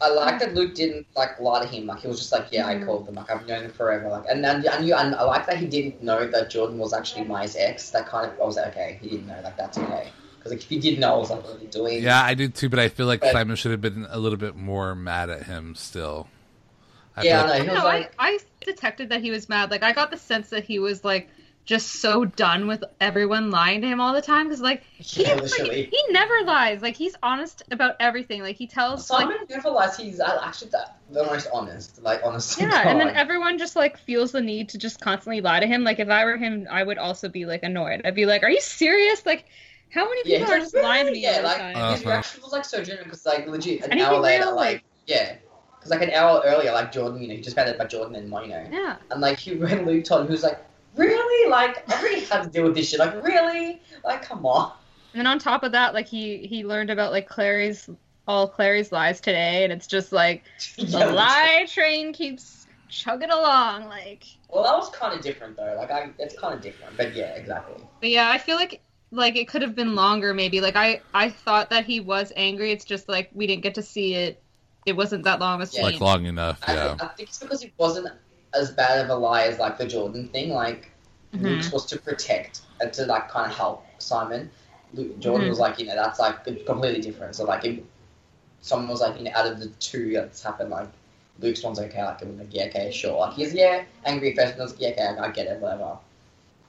[0.00, 1.86] I like that Luke didn't like lie to him.
[1.86, 2.84] Like he was just like, yeah, I Mhm.
[2.84, 3.14] called them.
[3.14, 4.08] Like I've known him forever.
[4.08, 6.92] Like and and, and, you, and I like that he didn't know that Jordan was
[6.92, 7.90] actually Maya's ex.
[7.90, 9.40] That kind of I was like, okay, he didn't know.
[9.42, 10.08] Like that's okay.
[10.36, 12.02] Because like if he did know, I was like, what are you doing?
[12.02, 14.36] Yeah, I did too, but I feel like But- Simon should have been a little
[14.38, 16.28] bit more mad at him still.
[17.16, 17.72] I Yeah, feel I like- know.
[17.72, 19.70] He was No, I, like, I detected that he was mad.
[19.70, 21.28] Like I got the sense that he was like
[21.64, 25.34] just so done with everyone lying to him all the time because like he yeah,
[25.36, 25.88] freaking- literally.
[25.90, 26.82] he never lies.
[26.82, 28.42] Like he's honest about everything.
[28.42, 29.96] Like he tells like never lies.
[29.96, 32.02] He's actually the, the most honest.
[32.02, 32.58] Like honest.
[32.58, 35.84] yeah, and then everyone just like feels the need to just constantly lie to him.
[35.84, 38.02] Like if I were him, I would also be like annoyed.
[38.04, 39.24] I'd be like, "Are you serious?
[39.26, 39.46] Like,
[39.90, 41.74] how many yeah, people are just like, lying to me yeah, all the like time?"
[41.88, 42.10] His Uh-huh.
[42.10, 44.84] reaction was like so genuine because like legit an And hour later, real, like like-
[45.06, 45.36] yeah,
[45.78, 48.14] because like an hour earlier, like Jordan, you know, he just found out about Jordan
[48.16, 48.72] and Moino.
[48.72, 50.64] yeah, And like he when Luke told him, he like,
[50.96, 51.50] "Really?
[51.50, 52.98] Like I really had to deal with this shit.
[52.98, 53.80] Like really?
[54.04, 54.72] Like come on."
[55.14, 57.88] and then on top of that, like he he learned about like Clary's
[58.26, 60.44] all Clary's lies today, and it's just like
[60.76, 63.88] the Yeah, lie train keeps chugging along.
[63.88, 65.74] Like, Well, that was kind of different though.
[65.76, 66.96] Like I, it's kind of different.
[66.96, 67.82] But yeah, exactly.
[68.00, 68.82] but yeah, I feel like
[69.12, 70.34] like it could have been longer.
[70.34, 72.72] Maybe like I I thought that he was angry.
[72.72, 74.42] It's just like we didn't get to see it.
[74.84, 75.82] It wasn't that long a scene.
[75.82, 76.88] like long enough, yeah.
[76.88, 78.08] think, I think it's because it wasn't
[78.56, 80.50] as bad of a lie as like the Jordan thing.
[80.52, 80.90] Like
[81.32, 81.40] Mhm.
[81.40, 84.50] Luke's was to protect and to like kind of help Simon.
[84.94, 85.50] Luke, Jordan Mhm.
[85.50, 87.34] was like, you know, that's like completely different.
[87.36, 87.80] So like, if
[88.62, 90.88] someone was like, you know, out of the two that's happened, like
[91.40, 92.02] Luke's one's okay.
[92.04, 93.18] Like, I'm like, yeah, okay, sure.
[93.18, 95.98] Like he's yeah angry first, Like, yeah, okay, I get it, whatever.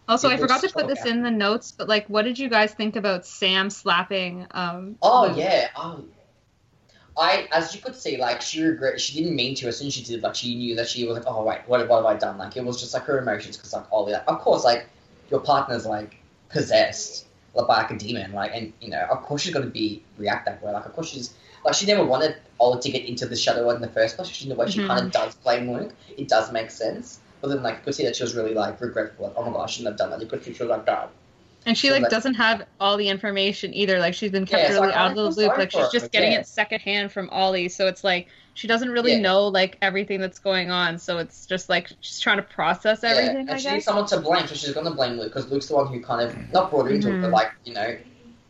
[0.07, 1.09] Also, It I forgot to put this bad.
[1.11, 4.47] in the notes, but like, what did you guys think about Sam slapping?
[4.51, 5.35] Um, Oh Luke?
[5.35, 5.69] yeah.
[5.75, 6.03] Oh.
[7.17, 8.99] I, as you could see, like she regret.
[8.99, 9.67] She didn't mean to.
[9.67, 11.87] As soon as she did, like she knew that she was like, "Oh wait, what,
[11.87, 14.23] what have I done?" Like it was just like her emotions, because like Ollie, like,
[14.27, 14.87] of course, like
[15.31, 16.17] your partner's like
[16.49, 20.03] possessed like, by like a demon, like, and you know, of course she's gonna be
[20.17, 20.71] react that way.
[20.73, 23.81] Like, of course she's like she never wanted Ollie to get into the shadow in
[23.81, 24.43] the first place.
[24.43, 24.87] In the way she Mhm.
[24.87, 27.19] kind of does blame Luke, it does make sense.
[27.41, 29.27] But then, like, you could see that she was really like regretful.
[29.27, 30.21] Like, oh my gosh, I shouldn't have done that.
[30.21, 31.09] You could see she was like, "God."
[31.65, 33.99] And she So, like like- doesn't have all the information either.
[33.99, 35.57] Like she's been kept Yeah, really I- out of the loop.
[35.57, 36.39] Like for she's her, just getting yeah.
[36.39, 37.69] it secondhand from Ollie.
[37.69, 39.19] So it's like she doesn't really Yeah.
[39.21, 40.99] know like everything that's going on.
[40.99, 43.37] So it's just like she's trying to process Yeah, everything.
[43.37, 45.75] and I she needs someone to blame, so she's gonna blame Luke because Luke's the
[45.75, 47.33] one who kind of not brought her into it, but Mhm.
[47.33, 47.97] like you know,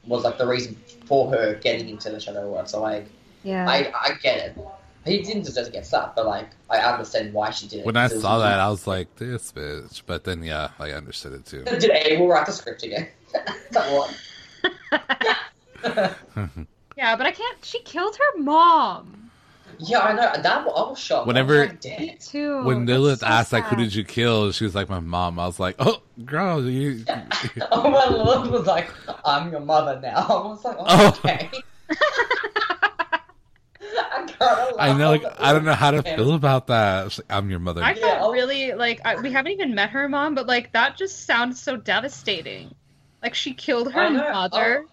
[0.05, 2.67] was like the reason for her getting into the Shadow World.
[2.69, 3.07] So like,
[3.43, 3.67] Yeah.
[3.67, 4.57] I I get it.
[5.05, 7.85] He didn't deserve to get slapped, but like I understand why she did it.
[7.85, 11.33] When I Because saw that, I was like, "This bitch," but then yeah, I understood
[11.33, 11.63] it too.
[11.63, 13.07] did Abel write the script again?
[13.71, 14.13] that one.
[16.97, 17.63] yeah, but I can't.
[17.63, 19.29] She killed her mom.
[19.77, 20.41] Yeah, I know.
[20.41, 21.27] That I was shocked.
[21.27, 21.99] Whenever- I was like, damn.
[22.01, 22.63] Me too.
[22.63, 25.45] when Lilith so asked like, "Who did you kill?" She was like, "My mom." I
[25.47, 27.03] was like, "Oh, girl, you."
[27.71, 28.89] oh, my lord was like,
[29.25, 30.15] I'm your mother now.
[30.27, 31.07] I was like, oh, Oh.
[31.23, 31.49] okay.
[34.79, 35.23] I, know, like.
[35.39, 37.17] I don't know how to feel about that.
[37.17, 37.83] Like, I'm your mother.
[37.83, 40.97] I felt I'll- really like I, we haven't even met her mom, but like that
[40.97, 42.73] just sounds so devastating.
[43.21, 44.85] Like she killed her mother.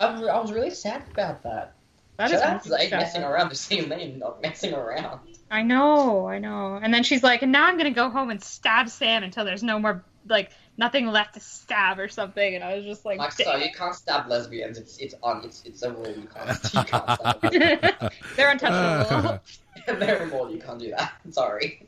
[0.00, 1.74] Oh, I'm I was really sad about that.
[2.16, 5.20] that Shout is out to really Zeke messing around The same me not messing around.
[5.50, 6.78] I know, I know.
[6.82, 9.62] And then she's like, and now I'm gonna go home and stab Sam until there's
[9.62, 12.54] no more like nothing left to stab or something.
[12.54, 14.78] And I was just like, Like, so you can't stab lesbians.
[14.78, 15.44] It's it's on.
[15.44, 16.08] It's it's a rule.
[16.08, 16.74] You can't.
[16.74, 19.40] You can't stab they're untouchable.
[19.86, 20.50] They're a rule.
[20.50, 21.12] You can't do that.
[21.30, 21.86] Sorry.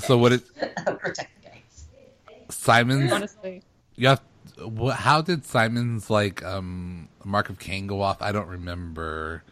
[0.00, 0.54] So what it-
[0.98, 1.86] protect the gays.
[2.50, 3.12] Simon's.
[3.12, 3.62] Honestly,
[3.96, 4.20] You have.
[4.58, 8.20] What, how did Simon's like um Mark of Cain go off?
[8.20, 9.42] I don't remember.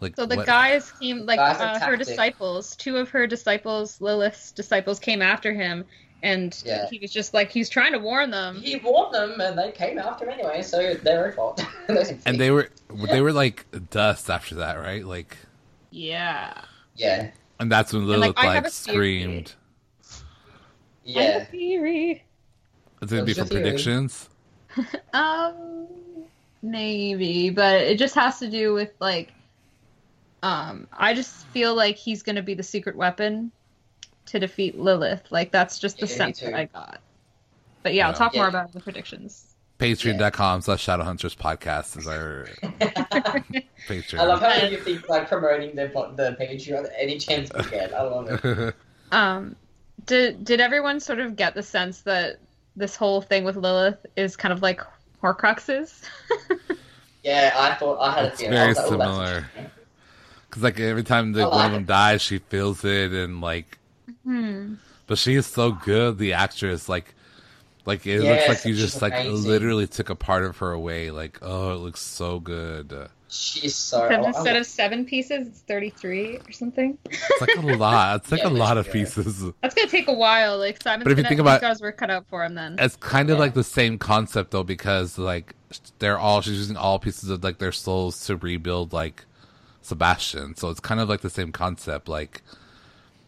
[0.00, 2.76] Like so the what- guys came like uh, her disciples.
[2.76, 5.84] Two of her disciples, Lilith's disciples, came after him,
[6.26, 6.88] and Yeah.
[6.90, 8.60] he was just like he's trying to warn them.
[8.60, 10.62] He warned them, and they came after him anyway.
[10.62, 11.64] So they're their fault.
[12.26, 12.70] and they were
[13.10, 15.04] they were like dust after that, right?
[15.04, 15.36] Like,
[15.90, 16.52] Yeah.
[16.96, 19.54] yeah, and that's when And, Lilith like, I like, have a screamed.
[20.02, 21.44] I have a yeah.
[21.44, 22.24] theory.
[23.00, 24.28] It's gonna be for predictions.
[25.14, 25.86] Um,
[26.60, 29.32] maybe, but it just has to do with like,
[30.42, 33.52] um, I just feel like he's gonna be the secret weapon
[34.26, 35.22] to defeat Lilith.
[35.30, 37.00] Like that's just the Yeah, sense that I got.
[37.82, 38.18] But yeah, I'll Yeah.
[38.18, 39.54] talk more about the predictions.
[39.78, 42.46] Patreon.com slash Shadowhunters podcast is our
[43.88, 44.18] Patreon.
[44.18, 47.92] I love how you think like promoting the the Patreon any chance we get.
[47.92, 48.74] I love it.
[49.12, 49.54] Um,
[50.06, 52.38] did did everyone sort of get the sense that
[52.74, 54.80] this whole thing with Lilith is kind of like
[55.22, 56.02] Horcruxes?
[57.22, 58.54] Yeah, I thought I had a It's feeling.
[58.54, 59.46] Very like, oh, similar.
[60.48, 63.78] Because like every time the, one of them dies, she feels it, and like,
[64.24, 64.74] Hmm.
[65.06, 66.88] but she is so good, the actress.
[66.88, 67.14] Like,
[67.84, 69.48] like it Yes, looks like you she's just like amazing.
[69.48, 71.10] literally took a part of her away.
[71.10, 73.08] Like, oh, it looks so good.
[73.28, 74.08] She's so.
[74.08, 76.96] Because oh, instead of seven pieces, it's thirty-three or something.
[77.10, 78.20] It's like a lot.
[78.22, 79.04] It's like Yeah, a lot of literally.
[79.04, 79.44] pieces.
[79.62, 80.58] That's gonna take a while.
[80.58, 82.44] Like Simon's But if you gonna, think he's about- got his work cut out for
[82.44, 82.76] him then.
[82.78, 83.40] It's kind of Yeah.
[83.40, 85.54] like the same concept though, because like
[85.98, 89.24] they're all she's using all pieces of like their souls to rebuild like
[89.82, 90.56] Sebastian.
[90.56, 92.08] So it's kind of like the same concept.
[92.08, 92.42] Like,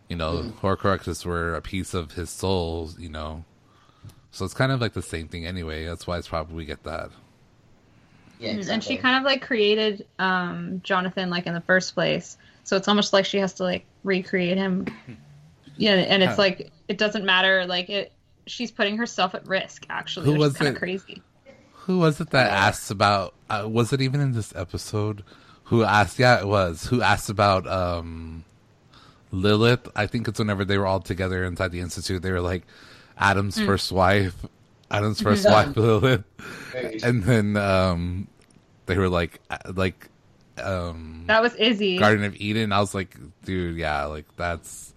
[0.09, 2.91] you know, Horcruxes were a piece of his soul.
[2.99, 3.45] You know,
[4.31, 5.85] so it's kind of like the same thing anyway.
[5.87, 7.11] That's why it's probably we get that.
[8.39, 12.37] yeah, And she kind of like created um, Jonathan like in the first place.
[12.65, 14.87] So it's almost like she has to like recreate him.
[15.81, 16.43] Yeah, and it's Huh.
[16.43, 17.65] like it doesn't matter.
[17.65, 18.11] Like it,
[18.49, 19.87] she's putting herself at risk.
[19.89, 20.77] Actually, Who which was is it?
[20.77, 21.23] crazy.
[21.87, 22.67] Who was it that Yeah.
[22.67, 23.33] asked about?
[23.49, 25.23] Uh, was it even in this episode?
[25.65, 26.19] Who asked?
[26.19, 26.87] Yeah, it was.
[26.89, 28.45] Who asked about um,
[29.31, 29.89] Lilith?
[29.97, 32.23] I think it's whenever they were all together inside the institute.
[32.23, 32.65] They were like
[33.19, 34.35] Adam's first wife,
[34.91, 36.25] Adam's first wife, Lilith,
[36.73, 38.29] Very- and then um,
[38.87, 40.09] they were like uh, like
[40.63, 41.99] um, That was Izzy.
[41.99, 42.73] Garden of Eden.
[42.73, 44.95] I was like, dude, yeah, like that's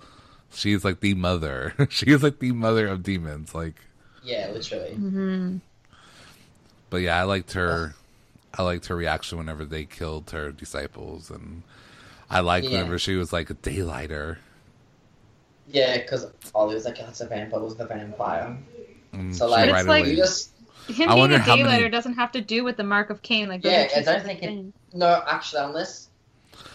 [0.53, 1.73] she's like the mother.
[1.89, 3.53] she is like the mother of demons.
[3.55, 3.75] Like.
[4.23, 4.93] yeah, literally.
[4.93, 5.57] hmm
[6.89, 7.95] But yeah, I liked her.
[8.57, 11.63] I liked her reaction whenever they killed her disciples, and
[12.31, 12.77] I liked Yeah.
[12.79, 14.37] whenever she was like a daylighter.
[15.67, 17.59] Yeah, because Ollie was like, oh, it's a vampire.
[17.59, 18.57] It was the vampire.
[19.13, 20.49] And So like, But it's like- you just
[20.87, 23.21] Him I being a how daylighter many- doesn't have to do with the mark of
[23.21, 23.47] Cain.
[23.49, 26.07] Like those Yeah, I don't think it- no, actually, unless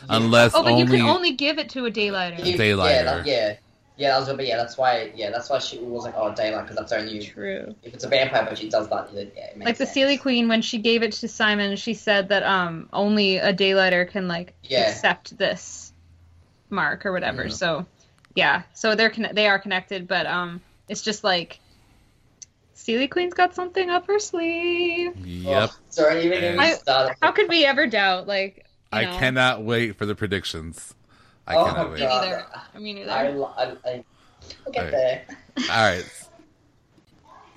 [0.08, 2.44] Unless Oh, but only, you can only give it to a daylighter.
[2.44, 2.90] You- Daylighter.
[2.90, 3.54] Yeah, that, yeah,
[3.96, 4.10] yeah.
[4.10, 4.56] That was gonna be yeah.
[4.56, 5.30] That's why yeah.
[5.30, 7.74] That's why she was like oh daylight because that's only True.
[7.82, 9.10] if it's a vampire but she does that.
[9.14, 9.96] It, yeah, it makes Like the sense.
[9.96, 14.08] Seelie Queen, when she gave it to Simon, she said that um only a daylighter
[14.10, 14.88] can like Yeah.
[14.90, 15.92] accept this
[16.70, 17.44] mark or whatever.
[17.44, 17.52] Yeah.
[17.52, 17.86] So
[18.34, 21.58] yeah, so they're conne- they are connected, but um it's just like
[22.76, 25.16] Seelie Queen's got something up her sleeve.
[25.16, 25.70] Yep.
[25.72, 28.26] Oh, sorry, even even I- How could we ever doubt?
[28.26, 28.56] Like
[28.92, 30.94] you I know, cannot wait for the predictions.
[31.46, 32.00] I oh cannot my wait.
[32.00, 32.24] Me god.
[32.24, 32.46] neither.
[32.74, 33.38] I mean, I, either.
[33.38, 34.04] lo- I, I,
[34.64, 34.90] we'll get Alright.
[34.92, 35.26] there.
[35.70, 36.04] All right.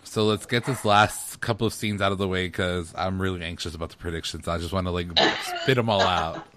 [0.03, 3.43] So let's get this last couple of scenes out of the way because I'm really
[3.43, 4.47] anxious about the predictions.
[4.47, 5.07] I just want to like
[5.61, 6.47] spit them all out.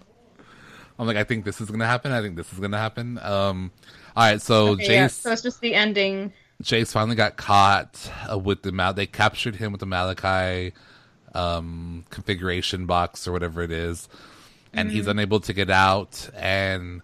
[0.99, 2.13] I'm like, I think this is gonna happen.
[2.13, 3.19] I think this is gonna happen.
[3.19, 3.71] Um,
[4.17, 6.33] all right, so Okay, yeah, Jace, so it's just the ending.
[6.63, 8.95] Jace finally got caught uh, with the Mal.
[8.95, 10.73] They captured him with the Malachi
[11.35, 14.09] um, configuration box or whatever it is,
[14.73, 16.31] and he's unable to get out.
[16.35, 17.03] And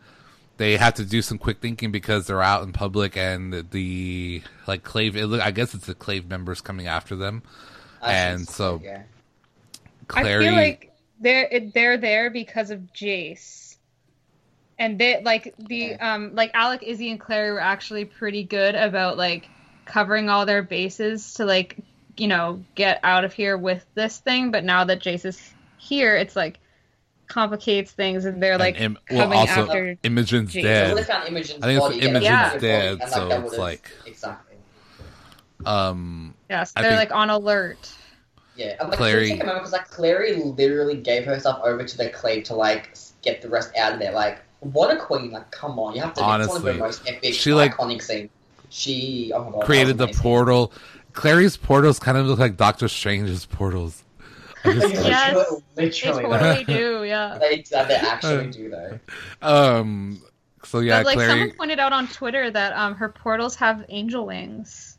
[0.59, 4.83] they have to do some quick thinking because they're out in public, and the like
[4.83, 5.17] Clave.
[5.17, 7.43] It, I guess it's the Clave members coming after them.
[8.03, 9.03] I And so- yeah.
[10.09, 13.77] Clary, I feel like they're they're there because of Jace,
[14.79, 19.17] and they like the um like Alec, Izzy, and Clary were actually pretty good about
[19.19, 19.49] like
[19.85, 21.77] covering all their bases to like
[22.17, 24.51] you know get out of here with this thing.
[24.51, 26.59] But now that Jace is here, it's like
[27.29, 29.99] complicates things, and they're like and Im- well, coming also after.
[30.03, 30.63] Imogen's Jace.
[30.63, 30.87] dead.
[30.89, 32.01] Well, they found Imogen's I think it's body.
[32.01, 34.57] Imogen's yeah, dead, body, so that it's like- exactly.
[35.67, 37.91] Um, Yeah, so they're think- like on alert.
[38.57, 41.85] Yeah, and like Clary- Clary, take a moment because like Clary literally gave herself over
[41.85, 42.91] to the clave to like
[43.23, 44.11] get the rest out of there.
[44.13, 45.31] Like, what a queen!
[45.31, 46.21] Like, come on, you have to.
[46.21, 46.73] It's one of Honestly.
[46.73, 48.31] the most epic, She, like, iconic scenes.
[48.71, 50.73] She, oh my god, created the portal.
[51.13, 54.03] Clary's portals kind of look like Doctor Strange's portals.
[54.69, 57.39] I just, Literally, Yes, They totally do, yeah.
[57.41, 58.99] they, they actually do though.
[59.43, 60.21] um.
[60.65, 61.31] So yeah, but like Clary.
[61.31, 64.99] someone pointed out on Twitter that um her portals have angel wings.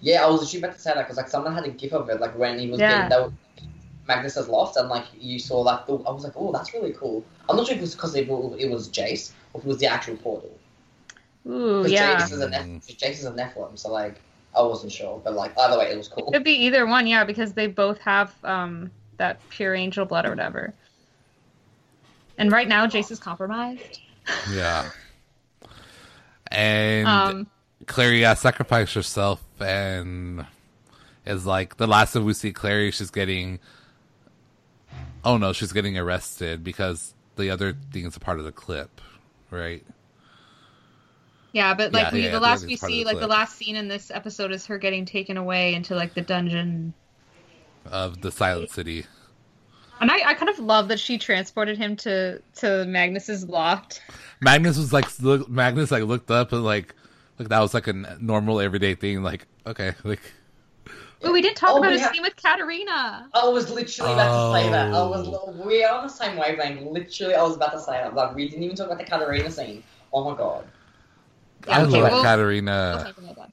[0.00, 2.08] Yeah, I was actually about to say that because like someone had a gif of
[2.08, 3.08] it, like when he was Yeah.
[3.08, 3.30] getting that
[4.08, 6.92] Magnus has lost, and like you saw like the, I was like, oh, that's really
[6.92, 7.24] cool.
[7.48, 9.68] I'm not sure if it was because it, wa- it was Jace or if it
[9.68, 10.50] was the actual portal.
[11.46, 12.16] Ooh, Because yeah.
[12.16, 12.48] Jace is a.
[12.48, 14.20] Neph- Jace is a Nephilim, so like
[14.56, 16.28] I wasn't sure, but like either way, it was cool.
[16.28, 20.26] It could be either one, yeah, because they both have um that pure angel blood
[20.26, 20.72] or whatever.
[22.38, 24.00] And right now, Jace is compromised.
[24.52, 24.90] Yeah.
[26.52, 27.46] And Um,
[27.86, 30.46] Clary uh, sacrificed herself and
[31.26, 33.58] is like the last time we see Clary, she's getting
[35.24, 39.00] Oh no, she's getting arrested because the other thing is a part of the clip,
[39.50, 39.84] right?
[41.56, 43.56] Yeah, but like Yeah, we, yeah, the the last we see, the like the last
[43.56, 46.92] scene in this episode is her getting taken away into like the dungeon.
[47.86, 49.06] Of the Silent City.
[49.98, 54.02] And I, I kind of love that she transported him to to Magnus's loft.
[54.42, 56.94] Magnus was like look, Magnus like looked up and like
[57.38, 60.20] like that was like a normal everyday thing like okay like
[61.24, 63.30] Oh, we didn't talk Oh, about we his have- scene with Catarina.
[63.32, 64.88] I was literally about to say that.
[64.88, 65.08] I Oh.
[65.08, 66.82] was we are on the same wavelength.
[66.82, 68.12] Literally, I was about to say that.
[68.14, 69.82] Like we didn't even talk about the Catarina scene.
[70.12, 70.66] Oh my god,
[71.66, 72.92] Yeah, I okay, love well- Catarina.
[72.96, 73.52] We'll talk about that.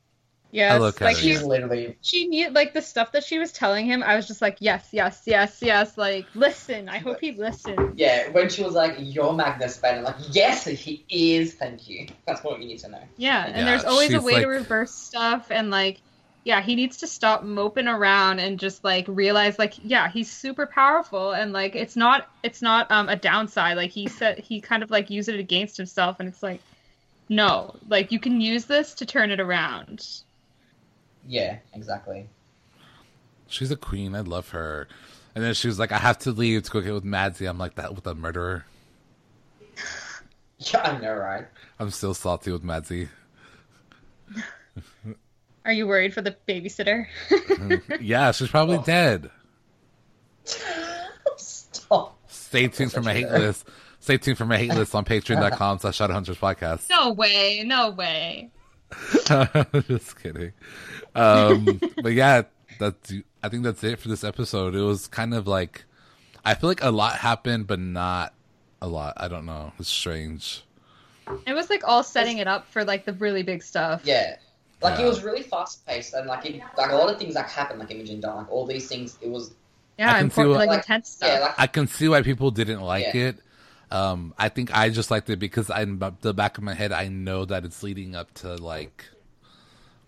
[0.52, 1.18] Yes, love like Catarina.
[1.20, 4.04] she's she's literally she knew like the stuff that she was telling him.
[4.04, 5.98] I was just like, yes, yes, yes, yes.
[5.98, 6.90] Like, listen.
[6.90, 7.94] I hope he listens.
[7.96, 8.30] yeah.
[8.30, 12.06] When she was like, "You're Magnus Bane," I'm like, "Yes, he is." Thank you.
[12.28, 13.00] That's what you need to know.
[13.18, 16.02] Yeah, and Yeah, there's always a way like- to reverse stuff, and like,
[16.44, 20.68] yeah, he needs to stop moping around and just like realize, like, yeah, he's super
[20.68, 23.76] powerful, and like, it's not, it's not um a downside.
[23.76, 26.62] Like he said, he kind of like used it against himself, and it's like,
[27.36, 30.06] no, like you can use this to turn it around.
[31.28, 32.28] Yeah, exactly.
[33.48, 34.16] She's a queen.
[34.16, 34.88] I love her.
[35.36, 37.46] And then she was like, I have to leave to go get with Madzie.
[37.46, 38.66] I'm like, that with a murderer.
[40.72, 41.46] Yeah, I know, right?
[41.78, 43.10] I'm still salty with Madzie.
[45.66, 47.08] Are you worried for the babysitter?
[48.02, 48.84] yeah, she's probably oh.
[48.84, 49.30] dead.
[51.36, 52.18] Stop.
[52.28, 53.68] Stay tuned for my hate list.
[54.04, 56.90] Stay tuned for my hate list on patreon.com slash Shadowhunters podcast.
[56.90, 58.52] no way, no way.
[59.88, 60.52] Just kidding.
[61.16, 62.42] Um, but yeah,
[62.80, 64.76] that's, I think that's it for this episode.
[64.76, 65.86] It was kind of like,
[66.44, 68.34] I feel like a lot happened, but not
[68.82, 69.14] a lot.
[69.16, 69.72] I don't know.
[69.80, 70.66] It's strange.
[71.48, 74.02] It was like all setting it up for like the really big stuff.
[74.04, 74.36] Yeah.
[74.82, 75.06] Like Yeah.
[75.06, 77.80] it was really fast paced and like it, like a lot of things like happened
[77.80, 79.54] like Imogen died, like all these things it was
[79.98, 81.30] yeah, I can see important, what- like, Like, intense stuff.
[81.32, 83.28] yeah like I can see why people didn't like Yeah.
[83.30, 83.38] it.
[83.94, 86.92] Um, I think I just liked it because I, in the back of my head,
[86.92, 89.06] I know that it's leading up to like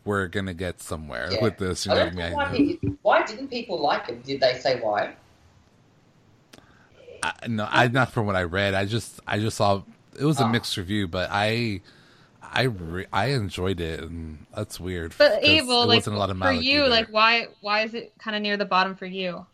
[0.04, 1.42] we're gonna get somewhere yeah.
[1.42, 1.86] with this.
[1.86, 2.98] You know what I know why, mean?
[3.04, 4.24] why didn't people like it?
[4.24, 5.14] Did they say why?
[7.22, 8.74] I, no, I not from what I read.
[8.74, 9.84] I just I just saw
[10.18, 10.50] it was a Ah.
[10.50, 11.82] mixed review, but I
[12.42, 15.14] I re- I enjoyed it, and that's weird.
[15.18, 16.90] But Abel, it like wasn't a lot of for you, either.
[16.90, 19.46] like why why is it kind of near the bottom for you?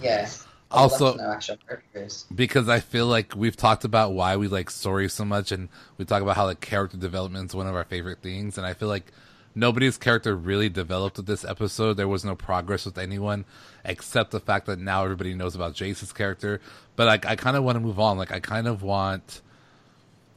[0.00, 0.28] Yeah.
[0.72, 2.26] Also- no, actually, I'm very curious.
[2.34, 5.68] because I feel like we've talked about why we like stories so much, and
[5.98, 8.74] we talk about how like character development is one of our favorite things, and I
[8.74, 9.12] feel like
[9.54, 11.94] nobody's character really developed with this episode.
[11.94, 13.44] There was no progress with anyone
[13.84, 16.60] except the fact that now everybody knows about Jace's character.
[16.96, 18.16] But like, I kind of want to move on.
[18.16, 19.42] Like, I kind of want,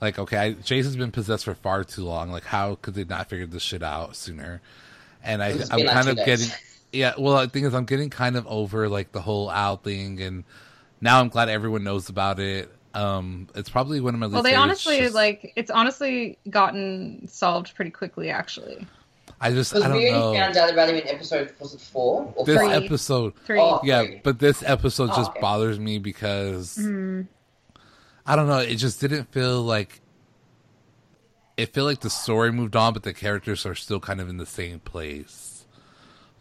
[0.01, 2.31] like, okay, I, Jace has been possessed for far too long.
[2.31, 4.61] Like, how could they not figure this shit out sooner?
[5.23, 6.25] And I, I'm kind of days.
[6.47, 6.53] getting.
[6.95, 7.13] yeah.
[7.17, 10.43] Well, the thing is, I'm getting kind of over like the whole Al thing, and
[11.01, 12.71] now I'm glad everyone knows about it.
[12.93, 14.27] Um, it's probably one of my.
[14.27, 18.87] Least Well, they honestly just- like it's honestly gotten solved pretty quickly, actually.
[19.41, 22.31] I just I don't we know found out about him in episode was it four
[22.37, 22.67] or this Three.
[22.69, 22.83] five?
[22.83, 23.33] episode.
[23.45, 23.59] Three.
[23.59, 24.21] Oh, Yeah, three.
[24.23, 25.41] but this episode Oh, just okay.
[25.41, 27.27] bothers me because Mm.
[28.25, 28.59] I don't know.
[28.59, 29.99] It just didn't feel like
[31.57, 34.37] it felt like the story moved on, but the characters are still kind of in
[34.37, 35.54] the same place.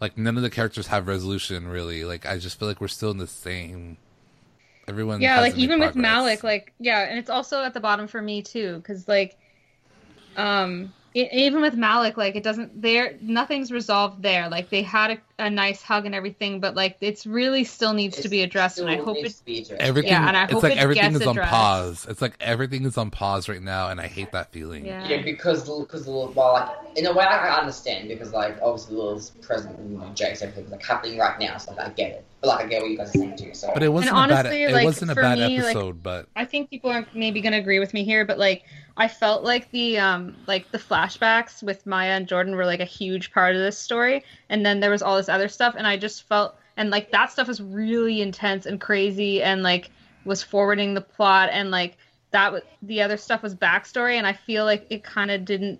[0.01, 2.03] Like none of the characters have resolution really.
[2.03, 3.97] Like I just feel like we're still in the same.
[4.87, 5.19] Everyone.
[5.19, 5.95] yeah, like even with.
[5.95, 9.35] Malec, like yeah, and it's also at the bottom for me too, because like,
[10.37, 14.47] um, e- even with Malec, like it doesn't there, nothing's resolved there.
[14.47, 18.21] Like they had a, a nice hug and everything, but like it's really still needs
[18.21, 19.37] to be addressed, and I hope needs it.
[19.39, 19.81] to be addressed.
[19.81, 20.11] Everything.
[20.11, 21.51] Yeah, and I it's hope like it everything gets is on addressed.
[21.51, 22.05] pause.
[22.09, 24.85] It's like everything is on pause right now, and I hate that feeling.
[24.85, 25.07] Yeah.
[25.07, 29.31] Yeah, because because well, like in a way I, I understand because like obviously Little's
[29.31, 32.25] present and you know, Jake's everything's like happening right now, so like I get it.
[32.41, 33.53] But like I get what you guys are saying too.
[33.53, 34.73] So But it wasn't a honestly, bad.
[34.73, 37.53] like, it wasn't a bad me, like, episode, but I think people are maybe going
[37.53, 38.63] to agree with me here, but like
[38.97, 42.85] I felt like the um like the flashbacks with Maya and Jordan were like a
[42.85, 45.97] huge part of this story, and then there was all this other stuff, and I
[45.97, 49.91] just felt and like that stuff was really intense and crazy, and like
[50.23, 51.97] was forwarding the plot, and like
[52.31, 55.79] that was the other stuff was backstory, and I feel like it kind of didn't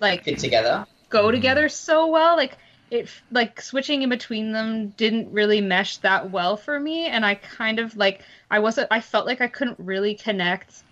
[0.00, 0.86] like fit together.
[1.08, 1.32] go mm-hmm.
[1.32, 2.36] together so well.
[2.36, 2.58] Like
[2.90, 7.34] it like switching in between them didn't really mesh that well for me and i
[7.34, 10.82] kind of like i wasn't i felt like i couldn't really connect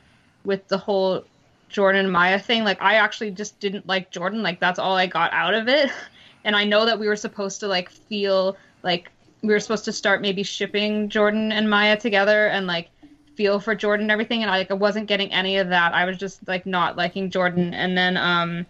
[0.45, 1.25] with the whole
[1.69, 2.65] jordan and maya thing.
[2.65, 4.43] Like i actually just didn't like jordan.
[4.43, 5.91] Like that's all i got out of it
[6.47, 9.11] and i know that we were supposed to like feel like
[9.43, 12.89] we were supposed to start maybe shipping jordan and maya together and like
[13.37, 14.43] feel for jordan and everything.
[14.43, 15.95] And i like i wasn't getting any of that.
[15.95, 17.75] I was just like not liking jordan.
[17.75, 18.67] And then um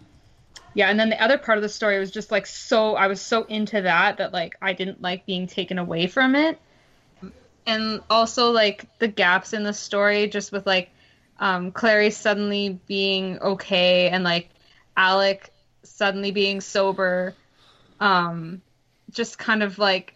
[0.74, 3.20] yeah and then the other part of the story was just like so i was
[3.20, 6.58] so into that that like i didn't like being taken away from it.
[7.66, 10.90] And also like the gaps in the story just with like
[11.38, 14.50] um clary suddenly being okay and like
[14.96, 15.52] alec
[15.82, 17.34] suddenly being sober
[18.00, 18.60] um
[19.10, 20.14] just kind of like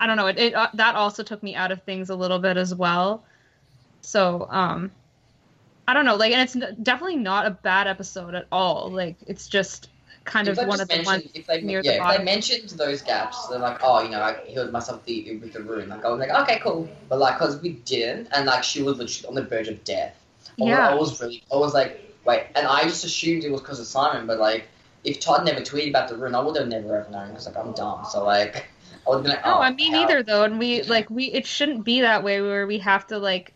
[0.00, 2.38] i don't know it, it uh, that also took me out of things a little
[2.38, 3.24] bit as well
[4.02, 4.90] so um
[5.86, 8.90] I don't know, like, and it's definitely not a bad episode at all.
[8.90, 9.88] Like, it's just
[10.24, 12.24] kind If of they one of the ones if they, near yeah, the if they
[12.24, 15.90] mentioned those gaps, they're like, oh, you know, I healed myself the, with the rune.
[15.90, 16.88] Like, I was like, okay, cool.
[17.08, 20.16] But like, cause we didn't, and like, she was literally on the verge of death.
[20.60, 20.88] I Yeah.
[20.90, 23.86] I was really, I was like, wait, and I just assumed it was because of
[23.86, 24.68] Simon, but like,
[25.04, 27.28] if Todd never tweeted about the rune, I would have never ever known.
[27.28, 28.66] Because like, I'm dumb, so like,
[29.06, 31.10] I would have been like, No, oh, I mean how- neither though, and we like
[31.10, 33.54] we it shouldn't be that way where we have to like,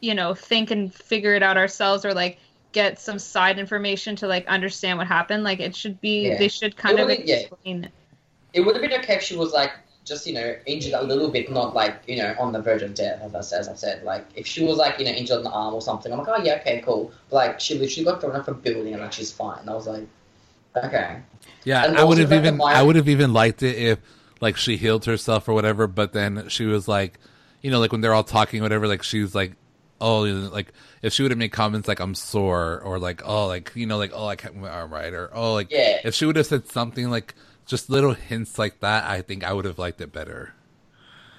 [0.00, 2.38] you know, think and figure it out ourselves or like
[2.72, 5.42] get some side information to like understand what happened.
[5.44, 6.38] Like, it should be Yeah.
[6.38, 7.36] they should kind of wouldn't- yeah.
[7.36, 7.88] explain.
[8.52, 9.72] It would have been okay if she was like
[10.04, 12.94] just you know injured a little bit, not like you know on the verge of
[12.94, 13.60] death, as I said.
[13.60, 15.82] As I said, like if she was like you know injured on the arm or
[15.82, 17.10] something, I'm like, oh yeah, okay, cool.
[17.28, 19.58] But like she literally got thrown off a building and like she's fine.
[19.60, 20.06] And I was like,
[20.84, 21.18] okay,
[21.64, 23.98] Yeah, And I would have even I would have even liked it if
[24.40, 27.18] like she healed herself or whatever, but then she was like,
[27.62, 29.52] you know, like when they're all talking, or whatever, like she's like,
[30.00, 30.72] oh, you know, like
[31.02, 33.96] if she would have made comments like I'm sore or like oh, like you know,
[33.98, 36.00] like oh, I can't move my arm right or oh, like Yeah.
[36.04, 37.34] if she would have said something like
[37.66, 40.52] just little hints like that, I think I would have liked it better.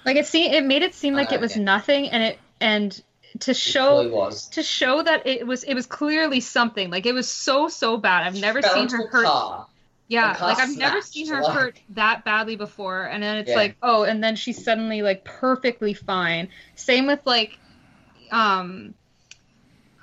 [0.04, 1.62] Like it seemed it made it seem like Uh, it was yeah.
[1.62, 3.00] nothing, and it and
[3.40, 6.90] to show really to show that it was it was clearly something.
[6.90, 8.26] Like it was so so bad.
[8.26, 9.24] I've never Fell seen her hurt.
[9.24, 9.66] car.
[10.10, 13.56] Yeah, like I've never seen her like- hurt that badly before, and then it's Yeah.
[13.56, 16.48] like, oh, and then she's suddenly like perfectly fine.
[16.76, 17.58] Same with like,
[18.32, 18.94] um,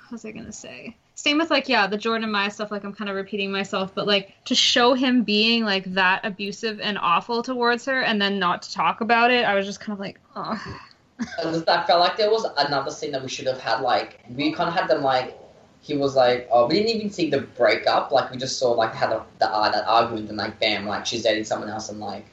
[0.02, 0.96] what was I gonna say?
[1.16, 2.70] Same with like, yeah, the Jordan Maya stuff.
[2.70, 6.78] Like I'm kind of repeating myself, but like to show him being like that abusive
[6.80, 9.92] and awful towards her, and then not to talk about it, I was just kind
[9.94, 10.62] of like, oh,
[11.42, 13.80] just- I felt like there was another scene that we should have had.
[13.80, 15.38] Like we kind of had them like
[15.80, 18.10] he was like, oh, we didn't even see the breakup.
[18.10, 21.06] Like we just saw like had a, the uh, that argument and like bam, like
[21.06, 22.26] she's dating someone else and like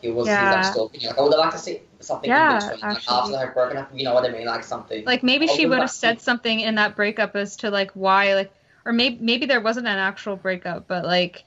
[0.00, 0.50] he was, Yeah.
[0.54, 1.08] like stalking you.
[1.08, 3.54] Like I would have liked to see something Yeah, in between, like after they had
[3.54, 3.90] broken up.
[3.94, 4.46] You know what I mean?
[4.46, 5.04] Like something.
[5.04, 8.34] like maybe she would would have said something in that breakup as to like why
[8.34, 8.52] like
[8.84, 11.44] or maybe maybe there wasn't an actual breakup but like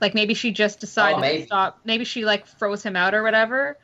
[0.00, 3.22] like maybe she just decided Oh, to stop maybe she like froze him out or
[3.22, 3.78] whatever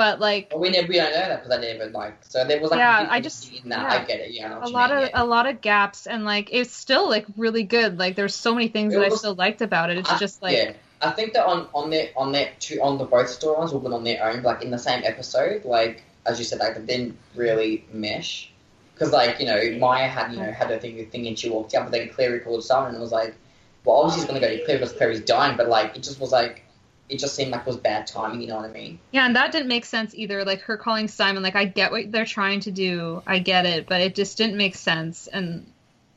[0.00, 2.58] but like But we never we don't know that because I never like so there
[2.58, 3.82] was like Yeah, I just- in that.
[3.92, 3.98] yeah.
[4.00, 4.30] I get it.
[4.32, 5.22] Yeah, I know what a lot mean, of yeah.
[5.22, 8.68] a lot of gaps and like it's still like really good like there's so many
[8.68, 10.72] things It that I still liked about it it's I- just like yeah.
[11.02, 13.92] I think that on on their on their two on the both storylines were good
[13.92, 15.64] on their own, like in the same episode.
[15.66, 18.50] Like as you said, like they didn't really mesh
[18.94, 21.74] because like you know Maya had you know had her thing thing and she walked
[21.74, 23.34] out, but then Clary called Simon and was like,
[23.84, 26.32] well obviously he's gonna go to Clary because Clary's dying, but like it just was
[26.32, 26.64] like
[27.10, 28.40] it just seemed like it was bad timing.
[28.40, 28.98] You know what I mean?
[29.10, 30.44] Yeah, and that didn't make sense either.
[30.44, 33.86] Like her calling Simon, like I get what they're trying to do, I get it,
[33.86, 35.26] but it just didn't make sense.
[35.26, 35.66] And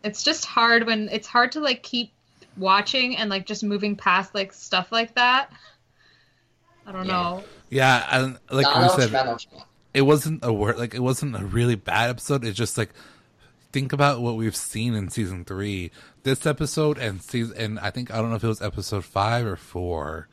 [0.03, 2.11] it's just hard when it's hard to like keep
[2.57, 5.49] watching and like just moving past like stuff like that.
[6.85, 7.13] I don't Yeah.
[7.13, 7.43] know.
[7.69, 9.57] Yeah, and like Nah, I we know what you said, meant, I know what you
[9.57, 9.67] meant.
[9.95, 12.45] it wasn't a word like it wasn't a really bad episode.
[12.45, 12.89] It's just like
[13.71, 15.89] think about what we've seen in season three.
[16.23, 19.45] This episode and season and I think I don't know if it was episode five
[19.47, 20.27] or four.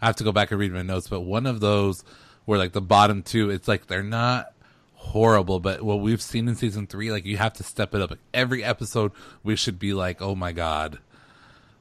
[0.00, 2.04] I have to go back and read my notes, but one of those
[2.44, 3.50] were like the bottom two.
[3.50, 4.52] It's like they're not
[4.94, 8.10] horrible, but what we've seen in season three, like you have to step it up.
[8.10, 10.98] Like, every episode, we should be like, oh my god,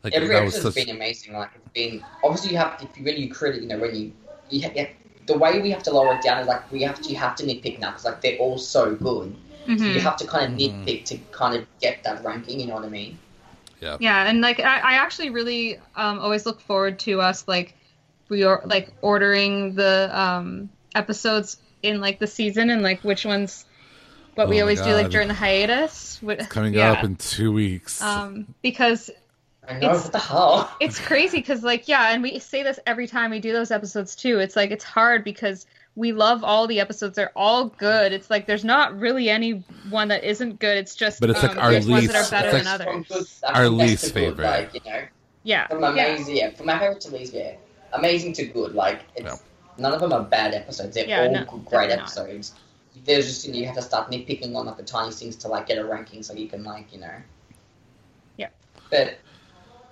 [0.04, 0.86] like Every that was episode's such.
[0.86, 1.34] been amazing.
[1.34, 4.14] Like it's been obviously you have if you, when you credit, you know, when you
[4.50, 4.88] you, ha- yeah,
[5.26, 7.36] the way we have to lower it down is like we have to you have
[7.38, 9.36] to nitpick now because like they're all so good.
[9.66, 9.94] So Mhm.
[9.96, 10.86] you have to kind of Mhm.
[10.86, 12.60] nitpick to kind of get that ranking.
[12.60, 13.18] You know what I mean?
[13.82, 17.76] Yeah, Yeah, and like I, I actually really um, always look forward to us like
[18.30, 23.66] we are like ordering the um, episodes in like the season and like which ones
[24.36, 26.20] what Oh we my always do like during the hiatus.
[26.26, 26.92] Wh- coming yeah.
[26.94, 28.02] up in two weeks.
[28.02, 29.10] um, because
[29.68, 33.40] I It's- the it's crazy because like yeah and we say this every time we
[33.40, 35.66] do those episodes too it's like it's hard because
[35.96, 40.10] we love all the episodes they're all good it's like there's not really any one
[40.10, 42.30] that isn't good it's just But it's like um, our there's ones least- that are
[42.44, 44.44] better it's than others Our least to good, favorite.
[44.46, 45.02] like you know,
[45.44, 45.90] yeah from yeah.
[45.90, 46.50] amazing, yeah.
[46.52, 47.56] from my favorite to least, yeah,
[47.98, 48.74] amazing to good.
[48.74, 49.36] Like it's Yeah.
[49.78, 50.96] none of them are bad episodes.
[50.96, 52.04] They're Yeah, all no, good, great definitely not.
[52.04, 52.54] episodes.
[53.04, 55.48] There's just you know you have to start nitpicking on like the tiny things to
[55.48, 57.12] like get a ranking so you can like you know.
[58.38, 58.48] Yeah.
[58.90, 59.18] But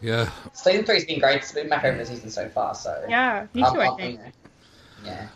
[0.01, 1.37] yeah, season three's been great.
[1.37, 2.75] It's been my favorite season so far.
[2.75, 4.31] So yeah me too i I'm, think you know,
[5.05, 5.27] Yeah.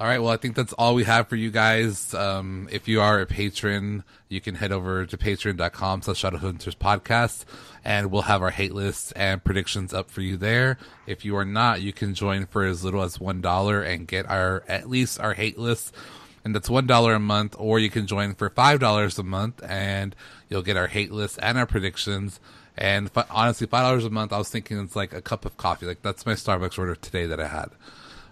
[0.00, 0.18] All right.
[0.20, 2.12] Well, I think that's all we have for you guys.
[2.12, 7.44] Um, if you are a patron, you can head over to patreon.com slash Shadowhunters podcast
[7.84, 10.78] and we'll have our hate lists and predictions up for you there.
[11.06, 14.62] If you are not, you can join for as little as $1 and get our,
[14.68, 15.92] at least our hate lists.
[16.44, 20.14] And that's $1 a month, or you can join for $5 a month and
[20.48, 22.40] you'll get our hate list and our predictions.
[22.76, 25.86] And fi- honestly, $5 a month, I was thinking it's like a cup of coffee.
[25.86, 27.70] Like that's my Starbucks order today that I had.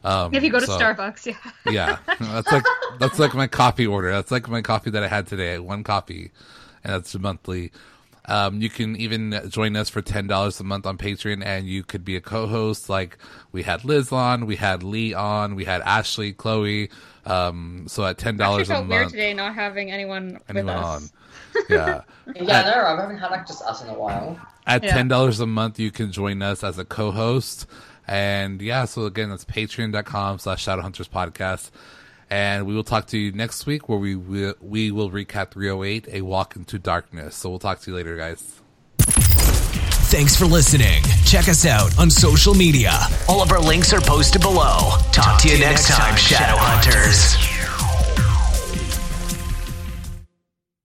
[0.03, 1.37] Um, if you go to so- starbucks yeah
[1.71, 2.65] yeah, that's like
[2.99, 4.11] that's like my coffee order.
[4.11, 5.59] That's like my coffee that I had today.
[5.59, 6.31] One coffee,
[6.83, 7.71] and that's monthly.
[8.31, 11.83] Um, you can even join us for ten dollars a month on Patreon, and you
[11.83, 12.89] could be a co-host.
[12.89, 13.19] Like
[13.53, 16.91] we had Liz on, we had Lee on, we had Ashley, Chloe.
[17.27, 20.85] Um, so at ten dollars a felt weird month, today not having anyone anyone with
[20.85, 21.13] on, us
[21.69, 22.03] yeah.
[22.35, 24.39] Yeah, no, I haven't had like just us in a while.
[24.67, 24.95] At Yeah.
[24.95, 27.67] ten dollars a month, you can join us as a co-host,
[28.07, 28.85] and yeah.
[28.85, 31.71] So again, that's Patreon.com slash Shadowhunters Podcast,
[32.31, 36.09] and we will talk to you next week where we will we will recap 308,
[36.13, 37.37] A Walk into Darkness.
[37.37, 38.61] So we'll talk to you later, guys.
[40.11, 41.03] Thanks for listening.
[41.25, 42.99] Check us out on social media.
[43.29, 44.97] All of our links are posted below.
[45.13, 47.90] Talk, to you next time, Shadowhunters.